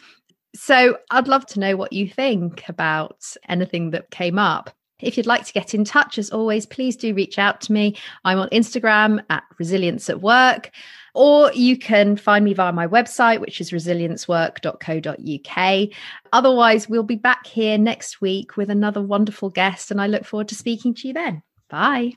So 0.54 0.98
I'd 1.10 1.28
love 1.28 1.46
to 1.46 1.60
know 1.60 1.76
what 1.76 1.92
you 1.92 2.08
think 2.08 2.68
about 2.68 3.24
anything 3.48 3.90
that 3.90 4.10
came 4.10 4.38
up. 4.38 4.70
If 5.00 5.16
you'd 5.16 5.26
like 5.26 5.44
to 5.46 5.52
get 5.52 5.74
in 5.74 5.84
touch, 5.84 6.18
as 6.18 6.30
always, 6.30 6.66
please 6.66 6.94
do 6.94 7.14
reach 7.14 7.38
out 7.38 7.60
to 7.62 7.72
me. 7.72 7.96
I'm 8.24 8.38
on 8.38 8.48
Instagram 8.50 9.24
at 9.30 9.42
Resilience 9.58 10.08
at 10.08 10.20
Work, 10.20 10.70
or 11.14 11.52
you 11.52 11.76
can 11.76 12.16
find 12.16 12.44
me 12.44 12.54
via 12.54 12.72
my 12.72 12.86
website, 12.86 13.40
which 13.40 13.60
is 13.60 13.70
resiliencework.co.uk. 13.70 15.88
Otherwise, 16.32 16.88
we'll 16.88 17.02
be 17.02 17.16
back 17.16 17.46
here 17.46 17.76
next 17.76 18.20
week 18.20 18.56
with 18.56 18.70
another 18.70 19.02
wonderful 19.02 19.50
guest, 19.50 19.90
and 19.90 20.00
I 20.00 20.06
look 20.06 20.24
forward 20.24 20.48
to 20.48 20.54
speaking 20.54 20.94
to 20.94 21.08
you 21.08 21.14
then. 21.14 21.42
Bye. 21.68 22.14